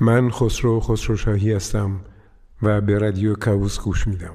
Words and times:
من 0.00 0.30
خسرو 0.30 0.80
خسرو 0.80 1.16
شاهی 1.16 1.52
هستم 1.52 2.00
و 2.62 2.80
به 2.80 2.98
رادیو 2.98 3.34
کاوس 3.34 3.80
گوش 3.80 4.06
میدم. 4.06 4.34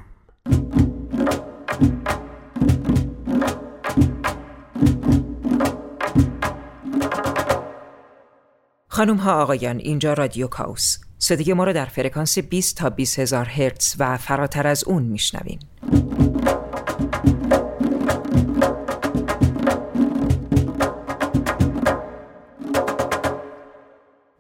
خانم 8.88 9.16
ها 9.16 9.42
آقایان 9.42 9.78
اینجا 9.78 10.14
رادیو 10.14 10.48
کاوس 10.48 10.98
صدای 11.18 11.54
ما 11.54 11.64
را 11.64 11.74
در 11.74 11.86
فرکانس 11.86 12.40
20 12.40 12.78
تا 12.78 12.90
20 12.90 13.20
هزار 13.20 13.46
هرتز 13.46 13.96
و 14.00 14.18
فراتر 14.18 14.68
از 14.68 14.84
اون 14.84 15.04
میشنوین. 15.04 15.60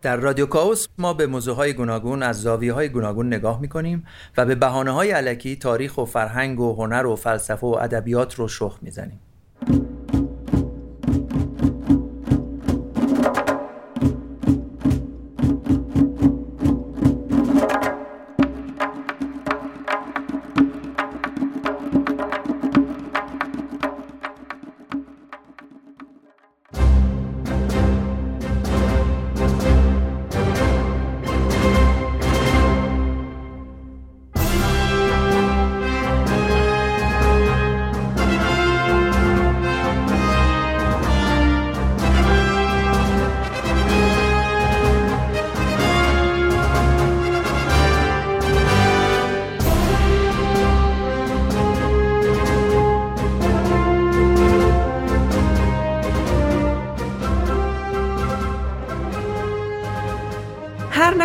در 0.07 0.15
رادیو 0.15 0.45
کاوس 0.45 0.87
ما 0.97 1.13
به 1.13 1.27
موضوع 1.27 1.55
های 1.55 1.73
گوناگون 1.73 2.23
از 2.23 2.41
زاویه 2.41 2.73
های 2.73 2.89
گوناگون 2.89 3.27
نگاه 3.27 3.61
می‌کنیم 3.61 4.05
و 4.37 4.45
به 4.45 4.55
بحانه 4.55 4.91
های 4.91 5.11
علکی 5.11 5.55
تاریخ 5.55 5.97
و 5.97 6.05
فرهنگ 6.05 6.59
و 6.59 6.75
هنر 6.75 7.05
و 7.05 7.15
فلسفه 7.15 7.67
و 7.67 7.77
ادبیات 7.81 8.35
رو 8.35 8.47
شخ 8.47 8.79
می‌زنیم. 8.81 9.19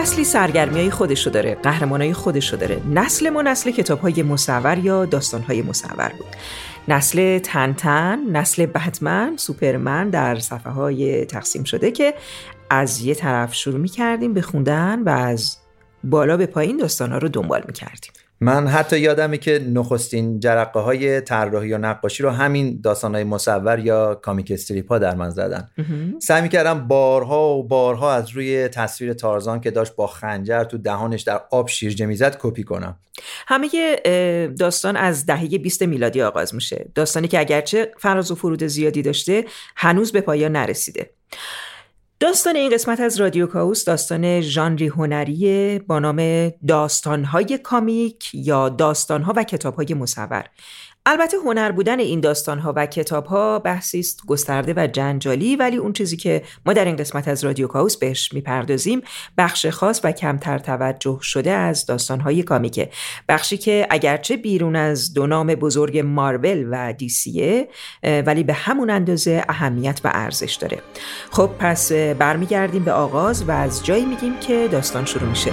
نسلی 0.03 0.25
سرگرمی 0.25 0.81
های 0.81 0.91
خودشو 0.91 1.31
داره 1.31 1.55
قهرمان 1.55 2.00
های 2.00 2.12
خودشو 2.12 2.56
داره. 2.56 2.81
نسل 2.91 3.31
ما 3.31 3.42
نسل 3.42 3.70
کتاب 3.70 4.00
های 4.00 4.22
مصور 4.22 4.78
یا 4.78 5.05
داستان 5.05 5.42
های 5.42 5.62
مصور 5.62 6.12
بود. 6.19 6.27
نسل 6.89 7.39
تنتن 7.39 8.19
نسل 8.30 8.67
بتمن 8.67 9.36
سوپرمن 9.36 10.11
در 10.11 10.39
صفحه 10.39 10.73
های 10.73 11.25
تقسیم 11.25 11.64
شده 11.64 11.91
که 11.91 12.14
از 12.70 13.00
یه 13.00 13.14
طرف 13.14 13.55
شروع 13.55 13.80
می 13.80 13.89
کردیم 13.89 14.34
به 14.34 14.42
خوندن 14.42 15.03
و 15.03 15.08
از 15.08 15.56
بالا 16.05 16.36
به 16.36 16.47
پایین 16.47 16.77
داستان 16.77 17.12
ها 17.12 17.19
رو 17.19 17.28
دنبال 17.28 17.64
می 17.67 17.73
کردیم 17.73 18.12
من 18.42 18.66
حتی 18.66 18.98
یادمه 18.98 19.38
که 19.38 19.66
نخستین 19.72 20.40
جرقه 20.40 20.80
های 20.80 21.20
طراحی 21.20 21.72
و 21.72 21.78
نقاشی 21.78 22.22
رو 22.22 22.30
همین 22.30 22.80
داستان 22.84 23.14
های 23.14 23.24
مصور 23.24 23.78
یا 23.78 24.14
کامیک 24.14 24.50
استریپ 24.50 24.88
ها 24.88 24.98
در 24.98 25.14
من 25.14 25.30
زدن. 25.30 25.68
سعی 26.18 26.48
کردم 26.48 26.88
بارها 26.88 27.54
و 27.54 27.68
بارها 27.68 28.12
از 28.12 28.30
روی 28.30 28.68
تصویر 28.68 29.12
تارزان 29.12 29.60
که 29.60 29.70
داشت 29.70 29.96
با 29.96 30.06
خنجر 30.06 30.64
تو 30.64 30.78
دهانش 30.78 31.22
در 31.22 31.40
آب 31.50 31.68
شیرجه 31.68 32.06
می‌زد 32.06 32.36
کپی 32.40 32.62
کنم. 32.62 32.96
همه 33.46 33.96
داستان 34.58 34.96
از 34.96 35.27
دهه 35.27 35.58
20 35.58 35.82
میلادی 35.82 36.22
آغاز 36.22 36.54
میشه. 36.54 36.86
داستانی 36.94 37.28
که 37.28 37.40
اگرچه 37.40 37.92
فراز 37.98 38.30
و 38.30 38.34
فرود 38.34 38.67
زیادی 38.67 39.02
داشته 39.02 39.44
هنوز 39.77 40.12
به 40.12 40.20
پایان 40.20 40.52
نرسیده. 40.52 41.11
داستان 42.22 42.56
این 42.56 42.70
قسمت 42.70 43.00
از 43.00 43.20
رادیو 43.20 43.46
کاوس 43.46 43.84
داستان 43.84 44.40
ژانری 44.40 44.86
هنری 44.86 45.78
با 45.78 45.98
نام 45.98 46.50
داستانهای 46.68 47.58
کامیک 47.58 48.30
یا 48.34 48.68
داستانها 48.68 49.33
و 49.36 49.44
کتابهای 49.44 49.94
مصور. 49.94 50.44
البته 51.07 51.36
هنر 51.36 51.73
بودن 51.73 52.01
این 52.01 52.20
داستان 52.20 52.58
ها 52.58 52.73
و 52.77 52.86
کتاب 52.86 53.27
ها 53.27 53.58
بحثی 53.58 53.98
است 53.98 54.27
گسترده 54.27 54.74
و 54.77 54.86
جنجالی 54.86 55.57
ولی 55.57 55.77
اون 55.77 55.92
چیزی 55.92 56.17
که 56.17 56.42
ما 56.67 56.73
در 56.73 56.85
این 56.85 56.96
قسمت 56.96 57.29
از 57.29 57.45
رادیو 57.45 57.67
کاوس 57.67 57.96
بهش 57.96 58.33
می‌پردازیم 58.33 59.02
بخش 59.39 59.67
خاص 59.67 60.01
و 60.05 60.12
کمتر 60.12 60.58
توجه 60.58 61.18
شده 61.23 61.51
از 61.51 61.86
داستان 61.86 62.20
های 62.20 62.42
کامیکه. 62.42 62.91
بخشی 63.29 63.57
که 63.57 63.86
اگرچه 63.91 64.36
بیرون 64.36 64.77
از 64.77 65.14
دو 65.14 65.27
نام 65.27 65.46
بزرگ 65.46 65.98
مارول 65.98 66.68
و 66.70 66.92
دیسیه 66.92 67.68
ولی 68.02 68.45
به 68.45 68.52
همون 68.52 68.91
اندازه 68.91 69.45
اهمیت 69.48 70.01
و 70.05 70.11
ارزش 70.14 70.55
داره. 70.55 70.79
خب 71.30 71.51
پس 71.58 71.92
برمیگردیم 71.92 72.85
به 72.85 72.92
آغاز 72.92 73.48
و 73.48 73.51
از 73.51 73.86
جایی 73.86 74.05
میگیم 74.05 74.39
که 74.41 74.68
داستان 74.73 75.05
شروع 75.05 75.29
میشه. 75.29 75.52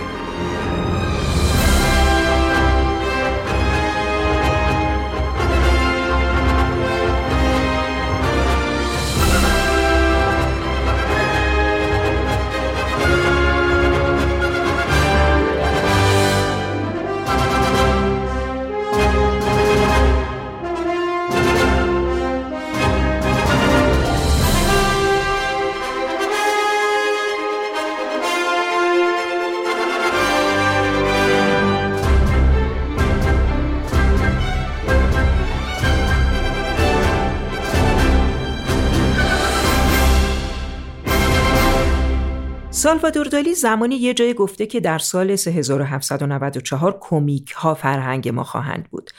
سالوادور 43.00 43.28
دالی 43.28 43.56
زمانی 43.56 43.96
یه 43.96 44.14
جای 44.14 44.34
گفته 44.34 44.66
که 44.66 44.80
در 44.80 44.98
سال 44.98 45.36
3794 45.36 46.98
کمیک 47.02 47.52
ها 47.52 47.74
فرهنگ 47.74 48.30
ما 48.30 48.44
خواهند 48.44 48.88
بود. 48.90 49.12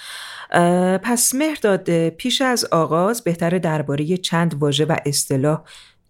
پس 1.03 1.35
مهرداد 1.35 2.09
پیش 2.09 2.43
از 2.43 2.65
آغاز 2.65 3.25
بهتره 3.25 3.59
درباره 3.59 4.17
چند 4.17 4.55
واژه 4.55 4.85
و 4.85 4.97
اصطلاح 5.07 5.63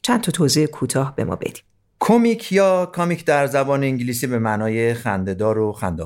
چند 0.03 0.21
تا 0.21 0.33
توضیح 0.33 0.67
کوتاه 0.67 1.17
به 1.17 1.25
ما 1.25 1.37
بدیم. 1.37 1.63
کمیک 2.01 2.53
یا 2.53 2.87
کامیک 2.87 3.25
در 3.25 3.47
زبان 3.47 3.83
انگلیسی 3.83 4.27
به 4.27 4.39
معنای 4.39 4.95
خندهدار 4.95 5.59
و 5.59 5.73
خنده 5.73 6.05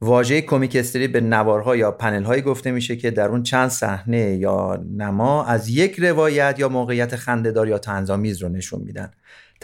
واژه 0.00 0.40
کمیک 0.40 0.76
استری 0.76 1.08
به 1.08 1.20
نوارها 1.20 1.76
یا 1.76 1.90
پنل 1.90 2.40
گفته 2.40 2.70
میشه 2.70 2.96
که 2.96 3.10
در 3.10 3.28
اون 3.28 3.42
چند 3.42 3.68
صحنه 3.68 4.36
یا 4.36 4.84
نما 4.96 5.44
از 5.44 5.68
یک 5.68 6.00
روایت 6.00 6.56
یا 6.58 6.68
موقعیت 6.68 7.16
خندهدار 7.16 7.68
یا 7.68 7.78
تنظامیز 7.78 8.42
رو 8.42 8.48
نشون 8.48 8.82
میدن. 8.82 9.10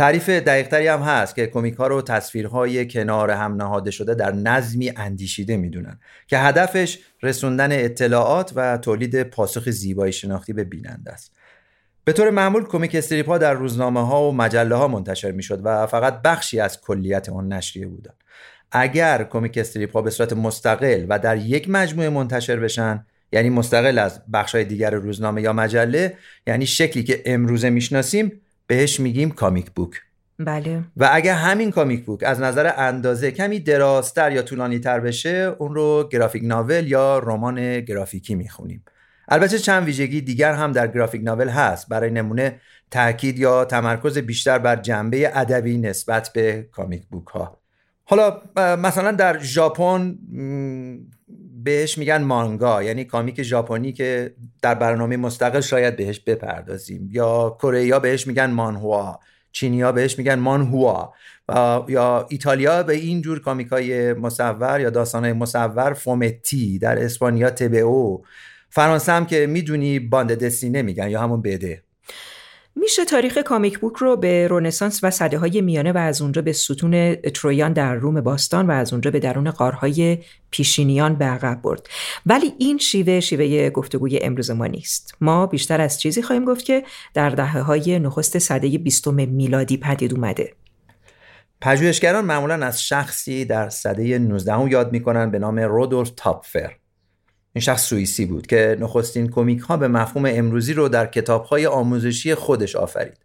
تعریف 0.01 0.29
دقیقتری 0.29 0.87
هم 0.87 1.01
هست 1.01 1.35
که 1.35 1.47
کمیک 1.47 1.75
ها 1.75 1.87
رو 1.87 2.03
تصویرهای 2.03 2.89
کنار 2.89 3.31
هم 3.31 3.55
نهاده 3.55 3.91
شده 3.91 4.15
در 4.15 4.33
نظمی 4.33 4.93
اندیشیده 4.97 5.57
می‌دونن 5.57 6.01
که 6.27 6.39
هدفش 6.39 6.99
رسوندن 7.23 7.73
اطلاعات 7.73 8.53
و 8.57 8.79
تولید 8.79 9.23
پاسخ 9.23 9.71
زیبایی 9.71 10.13
شناختی 10.13 10.53
به 10.53 10.65
بیننده 10.65 11.13
است. 11.13 11.33
به 12.05 12.13
طور 12.13 12.31
معمول 12.31 12.65
کمیک 12.65 12.95
استریپ 12.95 13.29
ها 13.29 13.39
در 13.39 13.55
روزنامه 13.55 14.07
ها 14.07 14.29
و 14.29 14.33
مجله 14.33 14.75
ها 14.75 14.89
منتشر 14.89 15.31
می‌شد 15.31 15.61
و 15.65 15.87
فقط 15.87 16.23
بخشی 16.23 16.61
از 16.61 16.81
کلیت 16.81 17.29
آن 17.29 17.53
نشریه 17.53 17.87
بودن 17.87 18.15
اگر 18.73 19.25
کمیک 19.25 19.59
استریپ 19.59 19.93
ها 19.93 20.03
به 20.03 20.11
صورت 20.11 20.33
مستقل 20.33 21.07
و 21.09 21.19
در 21.19 21.37
یک 21.37 21.71
مجموعه 21.71 22.09
منتشر 22.09 22.57
بشن 22.57 23.07
یعنی 23.33 23.51
مستقل 23.51 23.99
از 23.99 24.21
بخش 24.33 24.55
دیگر 24.55 24.91
روزنامه 24.91 25.43
یا 25.43 25.53
مجله 25.53 26.17
یعنی 26.47 26.67
شکلی 26.67 27.05
که 27.05 27.23
امروزه 27.27 27.71
می‌شناسیم 27.71 28.41
بهش 28.71 29.01
میگیم 29.01 29.31
کامیک 29.31 29.71
بوک. 29.71 30.01
بله. 30.39 30.85
و 30.97 31.09
اگر 31.13 31.35
همین 31.35 31.71
کامیک 31.71 32.05
بوک 32.05 32.23
از 32.23 32.41
نظر 32.41 32.73
اندازه 32.77 33.31
کمی 33.31 33.61
درازتر 33.61 34.33
یا 34.33 34.43
طولانی 34.43 34.79
تر 34.79 35.01
بشه 35.01 35.57
اون 35.59 35.75
رو 35.75 36.09
گرافیک 36.13 36.43
ناول 36.45 36.87
یا 36.87 37.19
رمان 37.19 37.81
گرافیکی 37.81 38.35
می‌خونیم. 38.35 38.85
البته 39.29 39.59
چند 39.59 39.85
ویژگی 39.85 40.21
دیگر 40.21 40.53
هم 40.53 40.73
در 40.73 40.89
گرافیک 40.89 41.23
ناول 41.25 41.49
هست. 41.49 41.89
برای 41.89 42.11
نمونه 42.11 42.61
تاکید 42.91 43.39
یا 43.39 43.65
تمرکز 43.65 44.19
بیشتر 44.19 44.59
بر 44.59 44.77
جنبه 44.77 45.39
ادبی 45.39 45.79
نسبت 45.79 46.31
به 46.33 46.69
کامیک 46.73 47.07
بوک 47.11 47.27
ها 47.27 47.61
حالا 48.05 48.43
مثلا 48.57 49.13
در 49.13 49.39
ژاپن 49.39 50.19
بهش 51.65 51.99
میگن 51.99 52.23
مانگا 52.23 52.83
یعنی 52.83 53.05
کامیک 53.05 53.43
ژاپنی 53.43 53.93
که 53.93 54.35
در 54.63 54.75
برنامه 54.75 55.17
مستقل 55.17 55.61
شاید 55.61 55.97
بهش 55.97 56.21
بپردازیم. 56.21 57.09
یا 57.13 57.57
کره 57.59 57.99
بهش 57.99 58.27
میگن 58.27 58.51
مانهوا 58.51 59.21
چینیا 59.53 59.93
بهش 59.93 60.19
میگن 60.19 60.35
مانهوا. 60.35 61.13
یا 61.89 62.27
ایتالیا 62.29 62.83
به 62.83 62.95
این 62.95 63.23
جور 63.23 63.41
کامیکای 63.41 64.13
مصور 64.13 64.81
یا 64.81 64.91
داستانهای 64.91 65.33
مصور 65.33 65.93
فومتی 65.93 66.79
در 66.79 67.05
اسپانیا 67.05 67.51
تبئو 67.51 68.19
فرانسه 68.71 69.13
هم 69.13 69.27
که 69.27 69.47
می‌دونی 69.47 69.99
باند 69.99 70.45
دستینه 70.45 70.83
میگن 70.83 71.09
یا 71.09 71.21
همون 71.21 71.43
بده. 71.43 71.83
میشه 72.81 73.05
تاریخ 73.05 73.39
کامیک 73.39 73.79
بوک 73.79 73.97
رو 73.97 74.17
به 74.17 74.49
رونسانس 74.49 75.05
و 75.05 75.11
صده 75.11 75.39
های 75.39 75.61
میانه 75.61 75.93
و 75.93 75.99
از 75.99 76.23
اونجا 76.23 76.43
به 76.43 76.53
ستون 76.53 77.15
ترویان 77.15 77.73
در 77.73 77.95
روم 77.95 78.21
باستان 78.21 78.67
و 78.67 78.71
از 78.71 78.93
اونجا 78.93 79.11
به 79.11 79.19
درون 79.19 79.51
قارهای 79.51 80.19
پیشینیان 80.51 81.15
به 81.15 81.25
عقب 81.25 81.63
برد. 81.63 81.87
ولی 82.27 82.55
این 82.59 82.79
شیوه 82.79 83.21
شیوه 83.21 83.71
گفتگوی 83.71 84.19
امروز 84.19 84.51
ما 84.51 84.67
نیست. 84.67 85.15
ما 85.21 85.47
بیشتر 85.47 85.81
از 85.81 86.01
چیزی 86.01 86.23
خواهیم 86.23 86.45
گفت 86.45 86.65
که 86.65 86.85
در 87.15 87.31
دهه 87.31 87.61
های 87.61 87.99
نخست 87.99 88.39
صده 88.39 88.79
بیستم 88.79 89.15
میلادی 89.15 89.77
پدید 89.77 90.15
اومده. 90.15 90.53
پژوهشگران 91.61 92.25
معمولا 92.25 92.67
از 92.67 92.83
شخصی 92.83 93.45
در 93.45 93.69
صده 93.69 94.19
19 94.19 94.71
یاد 94.71 94.93
می‌کنن 94.93 95.31
به 95.31 95.39
نام 95.39 95.59
رودولف 95.59 96.11
تاپفر. 96.17 96.80
این 97.53 97.63
شخص 97.63 97.83
سوئیسی 97.83 98.27
بود 98.27 98.47
که 98.47 98.77
نخستین 98.81 99.29
کمیک 99.29 99.61
ها 99.61 99.77
به 99.77 99.89
مفهوم 99.89 100.25
امروزی 100.27 100.73
رو 100.73 100.89
در 100.89 101.07
کتاب 101.07 101.45
های 101.45 101.67
آموزشی 101.67 102.35
خودش 102.35 102.77
آفرید. 102.77 103.19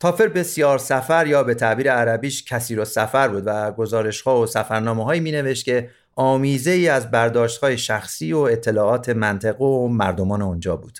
تافر 0.00 0.28
بسیار 0.28 0.78
سفر 0.78 1.26
یا 1.26 1.42
به 1.42 1.54
تعبیر 1.54 1.92
عربیش 1.92 2.44
کسی 2.44 2.74
رو 2.74 2.84
سفر 2.84 3.28
بود 3.28 3.42
و 3.46 3.72
گزارش 3.72 4.20
ها 4.20 4.40
و 4.40 4.46
سفرنامه 4.46 5.04
هایی 5.04 5.20
می 5.20 5.32
نوشت 5.32 5.64
که 5.64 5.90
آمیزه 6.14 6.70
ای 6.70 6.88
از 6.88 7.10
برداشت 7.10 7.58
های 7.58 7.78
شخصی 7.78 8.32
و 8.32 8.38
اطلاعات 8.38 9.08
منطقه 9.08 9.64
و 9.64 9.88
مردمان 9.88 10.42
اونجا 10.42 10.76
بود. 10.76 10.98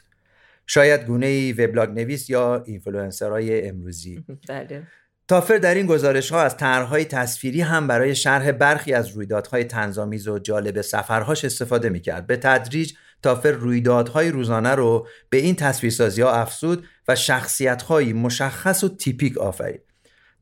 شاید 0.67 1.05
گونه 1.07 1.27
ای 1.27 1.53
وبلاگ 1.53 1.91
نویس 1.91 2.31
یا 2.31 2.63
اینفلوئنسرهای 2.67 3.69
امروزی. 3.69 4.25
بله. 4.49 4.83
تافر 5.29 5.57
در 5.59 5.75
این 5.75 5.87
گزارش 5.87 6.33
ها 6.33 6.43
از 6.43 6.57
طرحهای 6.57 7.05
تصویری 7.05 7.61
هم 7.61 7.87
برای 7.87 8.15
شرح 8.15 8.53
برخی 8.53 8.93
از 8.93 9.09
رویدادهای 9.09 9.65
طنزآمیز 9.65 10.29
و 10.29 10.39
جالب 10.39 10.81
سفرهاش 10.81 11.45
استفاده 11.45 11.89
می‌کرد. 11.89 12.27
به 12.27 12.37
تدریج 12.37 12.93
تافر 13.23 13.51
رویدادهای 13.51 14.31
روزانه 14.31 14.75
رو 14.75 15.07
به 15.31 15.37
این 15.37 15.55
تصویرسازی 15.55 16.23
ها 16.23 16.33
افزود 16.33 16.85
و 17.09 17.17
شخصیتهایی 17.17 18.13
مشخص 18.13 18.85
و 18.85 18.89
تیپیک 18.89 19.39
آفرید. 19.39 19.81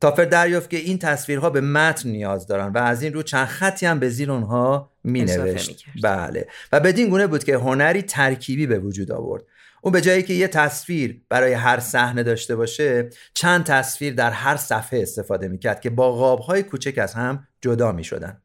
تافر 0.01 0.25
دریافت 0.25 0.71
که 0.71 0.77
این 0.77 0.99
تصویرها 0.99 1.51
به 1.51 1.61
متن 1.61 2.09
نیاز 2.09 2.47
دارن 2.47 2.73
و 2.73 2.79
از 2.79 3.03
این 3.03 3.13
رو 3.13 3.23
چند 3.23 3.47
خطی 3.47 3.87
هم 3.87 3.99
به 3.99 4.09
زیر 4.09 4.33
اونها 4.33 4.91
می 5.05 5.25
نوشت 5.25 5.85
بله. 6.03 6.47
و 6.73 6.81
بدین 6.81 7.09
گونه 7.09 7.27
بود 7.27 7.45
که 7.45 7.57
هنری 7.57 8.03
ترکیبی 8.03 8.67
به 8.67 8.79
وجود 8.79 9.13
آورد. 9.13 9.43
اون 9.85 9.93
به 9.93 10.01
جایی 10.01 10.23
که 10.23 10.35
یه 10.35 10.49
تصویر 10.49 11.21
برای 11.29 11.53
هر 11.53 11.81
صحنه 11.81 12.23
داشته 12.23 12.57
باشه 12.57 13.11
چند 13.35 13.65
تصویر 13.65 14.15
در 14.15 14.31
هر 14.31 14.57
صفحه 14.57 15.03
استفاده 15.03 15.49
می‌کرد 15.49 15.81
که 15.81 15.91
با 15.91 16.13
قابهای 16.13 16.63
کوچک 16.63 16.99
از 16.99 17.15
هم 17.15 17.47
جدا 17.61 17.93
می‌شدن. 17.93 18.43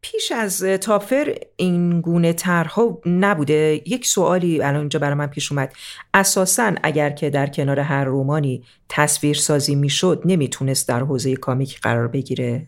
پیش 0.00 0.32
از 0.32 0.62
تافر 0.62 1.34
این 1.56 2.00
گونه 2.00 2.32
طرحها 2.32 3.00
نبوده. 3.06 3.82
یک 3.86 4.06
سوالی 4.06 4.62
الان 4.62 4.80
اینجا 4.80 4.98
برای 4.98 5.14
من 5.14 5.26
پیش 5.26 5.52
اومد. 5.52 5.72
اساسا 6.14 6.74
اگر 6.82 7.10
که 7.10 7.30
در 7.30 7.46
کنار 7.46 7.80
هر 7.80 8.04
رومانی 8.04 8.64
تصویر 8.88 9.36
سازی 9.36 9.74
می‌شد 9.74 10.22
نمی‌تونست 10.24 10.88
در 10.88 11.00
حوزه 11.00 11.36
کامیک 11.36 11.80
قرار 11.80 12.08
بگیره؟ 12.08 12.66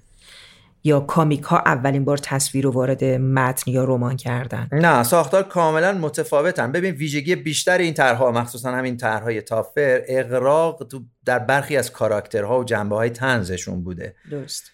یا 0.84 1.00
کامیک 1.00 1.42
ها 1.42 1.58
اولین 1.58 2.04
بار 2.04 2.18
تصویر 2.18 2.64
رو 2.64 2.70
وارد 2.70 3.04
متن 3.04 3.70
یا 3.70 3.84
رمان 3.84 4.16
کردن؟ 4.16 4.68
نه 4.72 5.02
ساختار 5.02 5.42
کاملا 5.42 5.92
متفاوتن. 5.92 6.72
ببین 6.72 6.94
ویژگی 6.94 7.36
بیشتر 7.36 7.78
این 7.78 7.94
طرحها 7.94 8.32
مخصوصا 8.32 8.72
همین 8.72 8.96
طرحهای 8.96 9.42
تافر 9.42 10.02
اقراق 10.06 10.86
تو 10.90 11.02
در 11.24 11.38
برخی 11.38 11.76
از 11.76 11.92
کاراکترها 11.92 12.60
و 12.60 12.64
جنبه 12.64 12.96
های 12.96 13.10
تنزشون 13.10 13.84
بوده. 13.84 14.14
درست. 14.30 14.70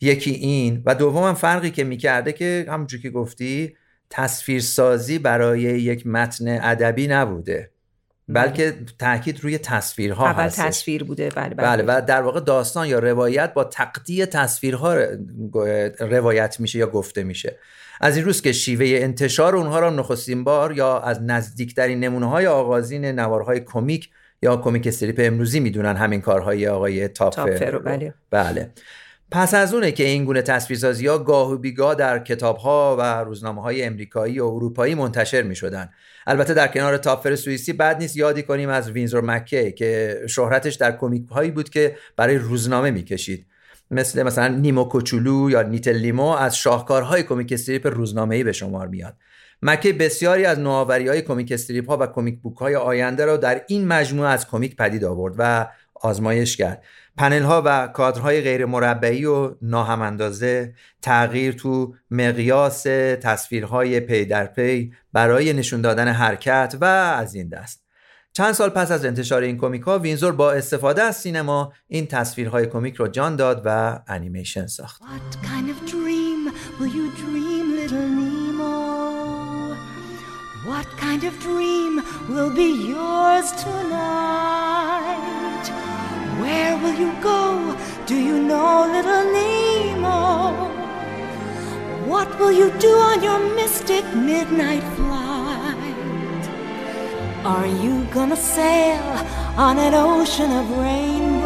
یکی 0.00 0.30
این. 0.30 0.82
و 0.86 0.94
دوم 0.94 1.34
فرقی 1.34 1.70
که 1.70 1.84
می‌کرده 1.84 2.32
که 2.32 2.66
همونجور 2.68 3.00
که 3.00 3.10
گفتی 3.10 3.76
تصویرسازی 4.10 5.18
برای 5.18 5.60
یک 5.60 6.06
متن 6.06 6.48
ادبی 6.48 7.06
نبوده. 7.06 7.70
بلکه 8.28 8.74
تاکید 8.98 9.40
روی 9.40 9.58
تصویرها 9.58 10.26
اول 10.26 10.48
تصویر 10.48 11.04
بوده 11.04 11.28
بله, 11.28 11.54
بله, 11.54 11.82
بله 11.82 11.98
و 11.98 12.02
در 12.06 12.22
واقع 12.22 12.40
داستان 12.40 12.86
یا 12.86 12.98
روایت 12.98 13.54
با 13.54 13.64
تقدی 13.64 14.26
تصویرها 14.26 14.96
روایت 16.00 16.60
میشه 16.60 16.78
یا 16.78 16.86
گفته 16.86 17.24
میشه. 17.24 17.58
از 18.00 18.16
این 18.16 18.24
روز 18.24 18.42
که 18.42 18.52
شیوه 18.52 18.86
انتشار 18.86 19.56
اونها 19.56 19.78
را 19.78 19.90
نخستین 19.90 20.44
بار 20.44 20.72
یا 20.72 20.98
از 20.98 21.22
نزدیکترین 21.22 22.00
نمونه 22.00 22.28
های 22.28 22.46
آغازین 22.46 23.04
نوارهای 23.04 23.60
کمیک 23.60 24.10
یا 24.42 24.56
کمیک 24.56 24.86
استریپ 24.86 25.16
امروزی 25.18 25.60
می‌دونن 25.60 25.96
همین 25.96 26.20
کارهای 26.20 26.68
آقای 26.68 27.08
تافر 27.08 27.78
بله. 27.78 28.14
بله. 28.30 28.70
پس 29.30 29.54
از 29.54 29.74
اونه 29.74 29.92
که 29.92 30.04
این 30.04 30.24
گونه 30.24 30.42
تصویرسازی 30.42 31.06
ها 31.06 31.18
گاه 31.18 31.52
و 31.52 31.56
بیگاه 31.56 31.94
در 31.94 32.18
کتاب 32.18 32.56
ها 32.56 32.96
و 32.98 33.02
روزنامه 33.24 33.62
های 33.62 33.82
امریکایی 33.82 34.40
و 34.40 34.44
اروپایی 34.44 34.94
منتشر 34.94 35.42
می 35.42 35.56
شدن. 35.56 35.90
البته 36.26 36.54
در 36.54 36.68
کنار 36.68 36.96
تافر 36.96 37.36
سوئیسی 37.36 37.72
بد 37.72 37.98
نیست 37.98 38.16
یادی 38.16 38.42
کنیم 38.42 38.68
از 38.68 38.90
وینزور 38.90 39.20
مک‌کی 39.20 39.72
که 39.72 40.20
شهرتش 40.28 40.74
در 40.74 40.96
کمیک 40.96 41.28
هایی 41.28 41.50
بود 41.50 41.68
که 41.68 41.96
برای 42.16 42.38
روزنامه 42.38 42.90
می‌کشید. 42.90 43.46
مثل 43.90 44.22
مثلا 44.22 44.48
نیمو 44.48 44.84
کوچولو 44.84 45.50
یا 45.50 45.62
Little 45.62 45.96
Nemo 45.96 46.28
از 46.28 46.56
شاهکارهای 46.56 47.22
کمیک 47.22 47.52
استریپ 47.52 47.86
روزنامه‌ای 47.86 48.44
به 48.44 48.52
شمار 48.52 48.88
میاد. 48.88 49.14
مک‌کی 49.62 49.92
بسیاری 49.92 50.44
از 50.44 50.58
نوآوری 50.58 51.08
های 51.08 51.22
کمیک 51.22 51.52
استریپ 51.52 51.88
ها 51.90 51.96
و 51.96 52.06
کمیک 52.06 52.40
بوک 52.40 52.56
های 52.56 52.76
آینده 52.76 53.24
را 53.24 53.36
در 53.36 53.62
این 53.66 53.88
مجموعه 53.88 54.28
از 54.28 54.48
کمیک 54.48 54.76
پدید 54.76 55.04
آورد 55.04 55.34
و 55.38 55.66
آزمایش 55.94 56.56
کرد. 56.56 56.82
پنل 57.18 57.42
ها 57.42 57.62
و 57.64 57.86
کادرهای 57.86 58.40
غیر 58.40 58.66
مربعی 58.66 59.24
و 59.24 59.54
ناهم 59.62 60.02
اندازه 60.02 60.74
تغییر 61.02 61.52
تو 61.52 61.94
مقیاس 62.10 62.82
تصویرهای 63.22 64.00
پی 64.00 64.24
در 64.24 64.46
پی 64.46 64.92
برای 65.12 65.52
نشون 65.52 65.80
دادن 65.80 66.08
حرکت 66.08 66.76
و 66.80 66.84
از 66.84 67.34
این 67.34 67.48
دست. 67.48 67.84
چند 68.32 68.52
سال 68.52 68.68
پس 68.70 68.90
از 68.90 69.04
انتشار 69.04 69.42
این 69.42 69.58
کمیک 69.58 69.82
ها 69.82 69.98
وینزور 69.98 70.32
با 70.32 70.52
استفاده 70.52 71.02
از 71.02 71.16
سینما 71.16 71.72
این 71.88 72.06
تصویرهای 72.06 72.66
کمیک 72.66 72.94
رو 72.94 73.08
جان 73.08 73.36
داد 73.36 73.62
و 73.64 73.98
انیمیشن 74.08 74.66
ساخت. 74.66 75.02
What 80.72 80.88
kind 81.04 81.24
of 81.30 81.34
dream 81.46 81.92
will 82.28 82.52
be 82.60 82.70
yours 82.92 83.48
tonight? 83.62 84.87
Where 86.48 86.76
will 86.82 86.96
you 87.04 87.12
go? 87.20 87.76
Do 88.06 88.16
you 88.16 88.36
know, 88.42 88.88
little 88.94 89.24
Nemo? 89.36 90.16
What 92.12 92.28
will 92.38 92.52
you 92.60 92.70
do 92.86 92.92
on 93.10 93.22
your 93.22 93.40
mystic 93.54 94.04
midnight 94.14 94.84
flight? 94.96 96.44
Are 97.44 97.66
you 97.66 97.94
gonna 98.16 98.40
sail 98.58 99.04
on 99.66 99.76
an 99.76 99.92
ocean 99.92 100.50
of 100.60 100.64
rainbows? 100.86 101.42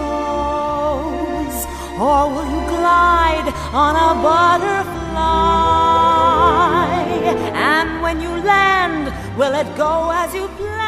Or 2.06 2.20
will 2.34 2.48
you 2.54 2.62
glide 2.76 3.48
on 3.84 3.92
a 4.08 4.10
butterfly? 4.28 5.02
And 7.74 7.88
when 8.04 8.20
you 8.20 8.32
land, 8.52 9.04
will 9.36 9.54
it 9.62 9.68
go 9.76 10.12
as 10.12 10.32
you 10.32 10.46
plan? 10.58 10.81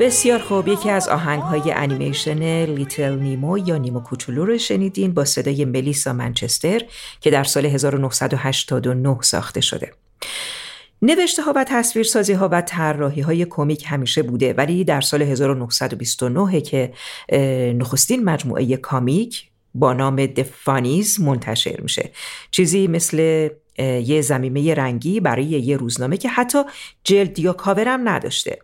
بسیار 0.00 0.38
خوب. 0.38 0.68
یکی 0.68 0.90
از 0.90 1.08
آهنگ 1.08 1.42
های 1.42 1.72
انیمیشن 1.72 2.64
لیتل 2.64 3.18
نیمو 3.18 3.58
یا 3.58 3.76
نیمو 3.76 4.00
کوچولو 4.00 4.44
رو 4.44 4.58
شنیدین 4.58 5.14
با 5.14 5.24
صدای 5.24 5.64
ملیسا 5.64 6.12
منچستر 6.12 6.80
که 7.20 7.30
در 7.30 7.44
سال 7.44 7.66
1989 7.66 9.18
ساخته 9.20 9.60
شده 9.60 9.92
نوشته 11.02 11.42
ها 11.42 11.52
و 11.56 11.64
تصویرسازی 11.68 12.32
ها 12.32 12.48
و 12.52 12.60
طراحی 12.60 13.20
های 13.20 13.44
کمیک 13.44 13.84
همیشه 13.86 14.22
بوده 14.22 14.52
ولی 14.52 14.84
در 14.84 15.00
سال 15.00 15.22
1929 15.22 16.60
که 16.60 16.92
نخستین 17.78 18.24
مجموعه 18.24 18.76
کامیک 18.76 19.48
با 19.74 19.92
نام 19.92 20.26
دفانیز 20.26 21.20
منتشر 21.20 21.80
میشه. 21.80 22.10
چیزی 22.50 22.86
مثل 22.86 23.48
یه 23.78 24.20
زمیمه 24.20 24.74
رنگی 24.74 25.20
برای 25.20 25.44
یه 25.44 25.76
روزنامه 25.76 26.16
که 26.16 26.28
حتی 26.28 26.58
جلد 27.04 27.38
یا 27.38 27.52
کاورم 27.52 28.08
نداشته. 28.08 28.58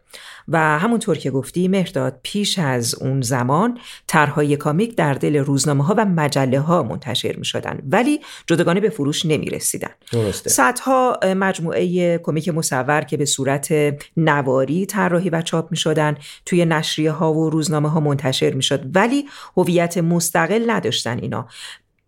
و 0.50 0.78
همونطور 0.78 1.18
که 1.18 1.30
گفتی 1.30 1.68
مهرداد 1.68 2.20
پیش 2.22 2.58
از 2.58 2.94
اون 2.94 3.20
زمان 3.20 3.78
طرحهای 4.06 4.56
کامیک 4.56 4.96
در 4.96 5.14
دل 5.14 5.36
روزنامه 5.36 5.84
ها 5.84 5.94
و 5.98 6.04
مجله 6.04 6.60
ها 6.60 6.82
منتشر 6.82 7.36
می 7.36 7.44
شدن 7.44 7.78
ولی 7.90 8.20
جداگانه 8.46 8.80
به 8.80 8.90
فروش 8.90 9.26
نمی 9.26 9.46
رسیدن 9.46 9.90
درسته. 10.12 10.50
صدها 10.50 11.18
مجموعه 11.36 12.18
کمیک 12.18 12.48
مصور 12.48 13.00
که 13.00 13.16
به 13.16 13.24
صورت 13.24 13.74
نواری 14.16 14.86
طراحی 14.86 15.30
و 15.30 15.42
چاپ 15.42 15.70
می 15.70 15.76
شدن 15.76 16.16
توی 16.46 16.64
نشریه 16.64 17.10
ها 17.10 17.32
و 17.32 17.50
روزنامه 17.50 17.90
ها 17.90 18.00
منتشر 18.00 18.54
می 18.54 18.62
شد 18.62 18.96
ولی 18.96 19.24
هویت 19.56 19.98
مستقل 19.98 20.70
نداشتن 20.70 21.18
اینا. 21.18 21.48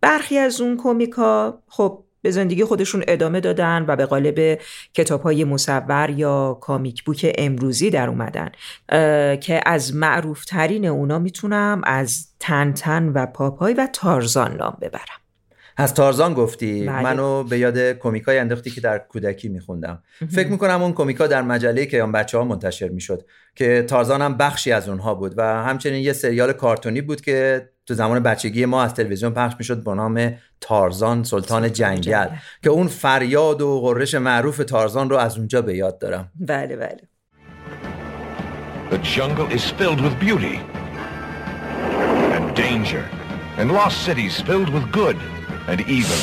برخی 0.00 0.38
از 0.38 0.60
اون 0.60 0.76
کمیک 0.76 1.12
ها 1.12 1.62
خب 1.68 2.04
به 2.22 2.30
زندگی 2.30 2.64
خودشون 2.64 3.04
ادامه 3.08 3.40
دادن 3.40 3.84
و 3.88 3.96
به 3.96 4.06
قالب 4.06 4.58
کتاب 4.94 5.22
های 5.22 5.44
مصور 5.44 6.10
یا 6.16 6.58
کامیک 6.60 7.04
بوک 7.04 7.32
امروزی 7.38 7.90
در 7.90 8.08
اومدن. 8.08 8.50
که 9.36 9.60
از 9.66 9.94
معروف 9.94 10.44
ترین 10.44 10.86
اونا 10.86 11.18
می‌تونم 11.18 11.80
از 11.84 12.26
تن 12.40 13.12
و 13.14 13.26
پاپای 13.26 13.74
و 13.74 13.88
تارزان 13.92 14.56
نام 14.56 14.76
ببرم. 14.80 15.02
از 15.76 15.94
تارزان 15.94 16.34
گفتی؟ 16.34 16.86
بله. 16.86 17.02
منو 17.02 17.44
به 17.44 17.58
یاد 17.58 17.78
کمیکای 17.78 18.38
انداختی 18.38 18.70
که 18.70 18.80
در 18.80 18.98
کودکی 18.98 19.48
میخوندم. 19.48 20.02
فکر 20.30 20.48
می‌کنم 20.48 20.82
اون 20.82 20.92
کمیکا 20.92 21.26
در 21.26 21.42
مجله 21.42 21.86
که 21.86 21.98
اون 21.98 22.12
بچه 22.12 22.38
ها 22.38 22.44
منتشر 22.44 22.88
می‌شد 22.88 23.26
که 23.54 23.82
تارزان 23.82 24.22
هم 24.22 24.36
بخشی 24.36 24.72
از 24.72 24.88
اونها 24.88 25.14
بود 25.14 25.34
و 25.36 25.42
همچنین 25.42 26.02
یه 26.02 26.12
سریال 26.12 26.52
کارتونی 26.52 27.00
بود 27.00 27.20
که 27.20 27.68
تو 27.86 27.94
زمان 27.94 28.20
بچگی 28.20 28.64
ما 28.66 28.82
از 28.82 28.94
تلویزیون 28.94 29.34
پخش 29.34 29.54
می‌شد 29.58 29.82
با 29.82 29.94
نام 29.94 30.34
تارزان 30.60 31.24
سلطان 31.24 31.72
جنگل 31.72 32.26
که 32.62 32.70
اون 32.70 32.86
فریاد 32.86 33.62
و 33.62 33.80
غرش 33.80 34.14
معروف 34.14 34.56
تارزان 34.58 35.10
رو 35.10 35.16
از 35.16 35.38
اونجا 35.38 35.62
به 35.62 35.76
یاد 35.76 35.98
دارم 35.98 36.30
بله 36.40 36.76
بله 36.76 37.00
The 38.90 38.98
jungle 39.16 39.48
is 39.58 39.64
filled 39.78 40.00
with 40.02 40.14
beauty 40.20 40.56
and 42.36 42.44
danger 42.54 43.04
and 43.58 43.72
lost 43.72 43.96
cities 44.08 44.34
filled 44.48 44.68
with 44.68 44.86
good 44.92 45.16
and 45.70 45.80
evil. 45.98 46.22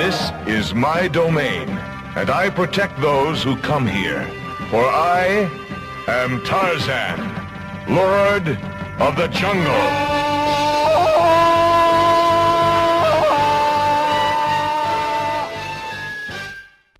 This 0.00 0.18
is 0.46 0.74
my 0.74 1.08
domain 1.08 1.68
and 2.16 2.30
I 2.30 2.48
protect 2.60 2.94
those 3.00 3.42
who 3.42 3.54
come 3.56 3.86
here 3.86 4.24
for 4.70 4.84
I 4.84 5.50
am 6.06 6.30
Tarzan. 6.44 7.37
Lord 7.88 8.46
of 9.00 9.16
the 9.16 9.28
Jungle. 9.28 10.08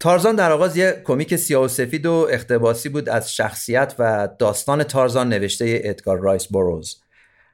تارزان 0.01 0.37
در 0.37 0.53
آغاز 0.53 0.77
یک 0.77 1.03
کمیک 1.03 1.37
سیاه 1.37 1.65
و 1.65 1.69
سفید 1.69 2.07
و 2.07 2.29
اقتباسی 2.31 2.89
بود 2.89 3.09
از 3.09 3.35
شخصیت 3.35 3.95
و 3.99 4.29
داستان 4.39 4.83
تارزان 4.83 5.29
نوشته 5.29 5.81
ادگار 5.85 6.19
رایس 6.19 6.47
باروز. 6.47 7.01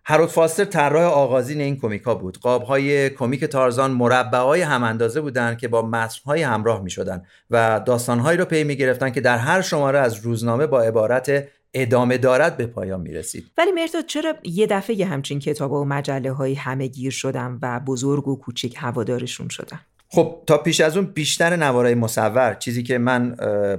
هرولد 0.05 0.29
فاستر 0.29 0.65
طراح 0.65 1.05
آغازین 1.05 1.61
این 1.61 1.81
کمیکا 1.81 2.15
بود. 2.15 2.39
قابهای 2.39 3.11
کمیک 3.11 3.45
تارزان 3.45 3.91
مربعهای 3.91 4.63
هم 4.63 4.83
اندازه 4.83 5.21
بودند 5.21 5.59
که 5.59 5.69
با 5.69 5.83
متنهای 5.83 6.43
همراه 6.43 6.83
می 6.83 6.91
شدن 6.91 7.23
و 7.51 7.81
داستانهایی 7.87 8.39
رو 8.39 8.45
پی 8.45 8.65
می 8.65 8.77
گرفتن 8.77 9.11
که 9.11 9.21
در 9.21 9.39
هر 9.39 9.61
شماره 9.61 9.99
از 9.99 10.15
روزنامه 10.15 10.67
با 10.67 10.83
عبارت 10.83 11.49
ادامه 11.75 12.19
دارد 12.19 12.57
به 12.57 12.67
پایان 12.67 13.01
می‌رسید. 13.01 13.45
ولی 13.59 13.73
مرداد 13.73 14.07
چرا 14.07 14.35
یه 14.43 14.67
دفعه 14.67 14.97
یه 14.97 15.07
همچین 15.07 15.39
کتاب 15.39 15.73
و 15.73 15.85
مجله 15.85 16.33
های 16.33 16.55
همه 16.55 16.87
گیر 16.87 17.11
شدن 17.11 17.59
و 17.63 17.81
بزرگ 17.81 18.29
و 18.29 18.37
کوچیک 18.37 18.75
هوادارشون 18.79 19.49
شدن؟ 19.49 19.81
خب 20.09 20.43
تا 20.47 20.59
پیش 20.59 20.81
از 20.81 20.97
اون 20.97 21.07
بیشتر 21.07 21.57
نوارای 21.57 21.95
مصور 21.95 22.55
چیزی 22.55 22.83
که 22.83 22.99
من 22.99 23.31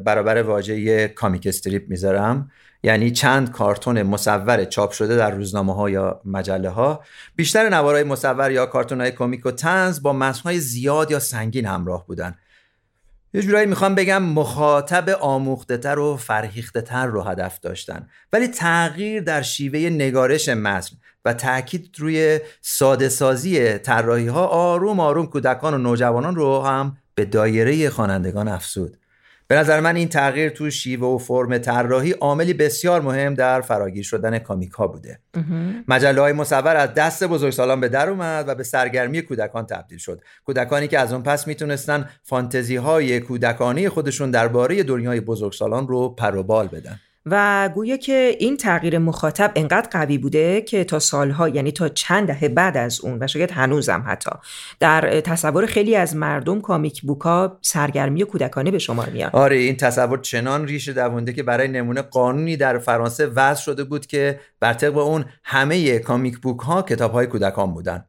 برابر 0.05 0.41
واژه 0.41 1.07
کامیک 1.07 1.47
استریپ 1.47 1.89
می‌ذارم 1.89 2.51
یعنی 2.83 3.11
چند 3.11 3.51
کارتون 3.51 4.03
مصور 4.03 4.65
چاپ 4.65 4.91
شده 4.91 5.15
در 5.15 5.31
روزنامه 5.31 5.75
ها 5.75 5.89
یا 5.89 6.21
مجله 6.25 6.69
ها 6.69 7.03
بیشتر 7.35 7.69
نوارای 7.69 8.03
مصور 8.03 8.51
یا 8.51 8.65
کارتون 8.65 9.01
های 9.01 9.11
کمیک 9.11 9.45
و 9.45 9.51
تنز 9.51 10.01
با 10.01 10.13
متن 10.13 10.53
زیاد 10.53 11.11
یا 11.11 11.19
سنگین 11.19 11.65
همراه 11.65 12.07
بودن. 12.07 12.35
یه 13.35 13.41
جورایی 13.41 13.65
می‌خوام 13.65 13.95
بگم 13.95 14.23
مخاطب 14.23 15.09
آموخته 15.09 15.77
تر 15.77 15.99
و 15.99 16.17
فرهیخته 16.17 16.81
تر 16.81 17.05
رو 17.05 17.21
هدف 17.21 17.59
داشتن. 17.59 18.07
ولی 18.33 18.47
تغییر 18.47 19.23
در 19.23 19.41
شیوه 19.41 19.79
نگارش 19.79 20.49
متن 20.49 20.95
و 21.25 21.33
تاکید 21.33 21.95
روی 21.97 22.39
ساده 22.61 23.09
سازی 23.09 23.77
طراحی 23.77 24.27
ها 24.27 24.45
آروم 24.47 24.99
آروم 24.99 25.27
کودکان 25.27 25.73
و 25.73 25.77
نوجوانان 25.77 26.35
رو 26.35 26.61
هم 26.61 26.97
به 27.15 27.25
دایره 27.25 27.89
خوانندگان 27.89 28.47
افسود 28.47 28.97
به 29.47 29.55
نظر 29.55 29.79
من 29.79 29.95
این 29.95 30.09
تغییر 30.09 30.49
تو 30.49 30.69
شیوه 30.69 31.07
و 31.07 31.17
فرم 31.17 31.57
طراحی 31.57 32.11
عاملی 32.11 32.53
بسیار 32.53 33.01
مهم 33.01 33.33
در 33.33 33.61
فراگیر 33.61 34.03
شدن 34.03 34.39
کامیک 34.39 34.71
ها 34.71 34.87
بوده. 34.87 35.19
مجله 35.87 36.21
های 36.21 36.33
مصور 36.33 36.75
از 36.75 36.93
دست 36.93 37.23
بزرگسالان 37.23 37.79
به 37.79 37.89
در 37.89 38.09
اومد 38.09 38.47
و 38.47 38.55
به 38.55 38.63
سرگرمی 38.63 39.21
کودکان 39.21 39.65
تبدیل 39.65 39.97
شد. 39.97 40.21
کودکانی 40.45 40.87
که 40.87 40.99
از 40.99 41.13
اون 41.13 41.23
پس 41.23 41.47
می‌تونستن 41.47 42.09
فانتزی 42.23 42.75
های 42.75 43.19
کودکانی 43.19 43.89
خودشون 43.89 44.31
درباره 44.31 44.83
دنیای 44.83 45.19
بزرگسالان 45.19 45.87
رو 45.87 46.09
پروبال 46.09 46.67
بدن. 46.67 46.99
و 47.25 47.70
گویا 47.75 47.98
که 47.98 48.36
این 48.39 48.58
تغییر 48.58 48.98
مخاطب 48.98 49.51
انقدر 49.55 49.89
قوی 49.91 50.17
بوده 50.17 50.62
که 50.62 50.84
تا 50.84 51.00
سالها 51.00 51.50
یعنی 51.50 51.72
تا 51.72 51.89
چند 51.89 52.27
دهه 52.27 52.48
بعد 52.48 52.77
از 52.77 53.01
اون 53.01 53.17
و 53.24 53.27
شاید 53.27 53.51
هنوزم 53.51 54.03
حتی 54.08 54.32
در 54.79 55.22
تصور 55.22 55.65
خیلی 55.65 55.96
از 55.96 56.15
مردم 56.15 56.62
کامیک 56.62 57.01
بوکا 57.01 57.58
سرگرمی 57.62 58.24
کودکانه 58.24 58.72
به 58.72 58.79
شمار 58.79 59.10
میاد. 59.10 59.29
آره 59.34 59.55
این 59.55 59.77
تصور 59.77 60.20
چنان 60.20 60.67
ریشه 60.67 60.94
دوونده 60.94 61.34
که 61.34 61.44
برای 61.44 61.67
نمونه 61.67 62.01
قانونی 62.01 62.58
در 62.58 62.77
فرانسه 62.77 63.27
وضع 63.27 63.62
شده 63.62 63.84
بود 63.84 64.05
که 64.05 64.39
بر 64.60 64.74
طبق 64.74 64.98
اون 64.98 65.25
همه 65.44 66.00
کامیک 66.00 66.38
بوک 66.38 66.60
ها 66.60 66.82
کتاب 66.82 67.12
های 67.12 67.27
کودکان 67.27 67.74
بودن. 67.74 68.05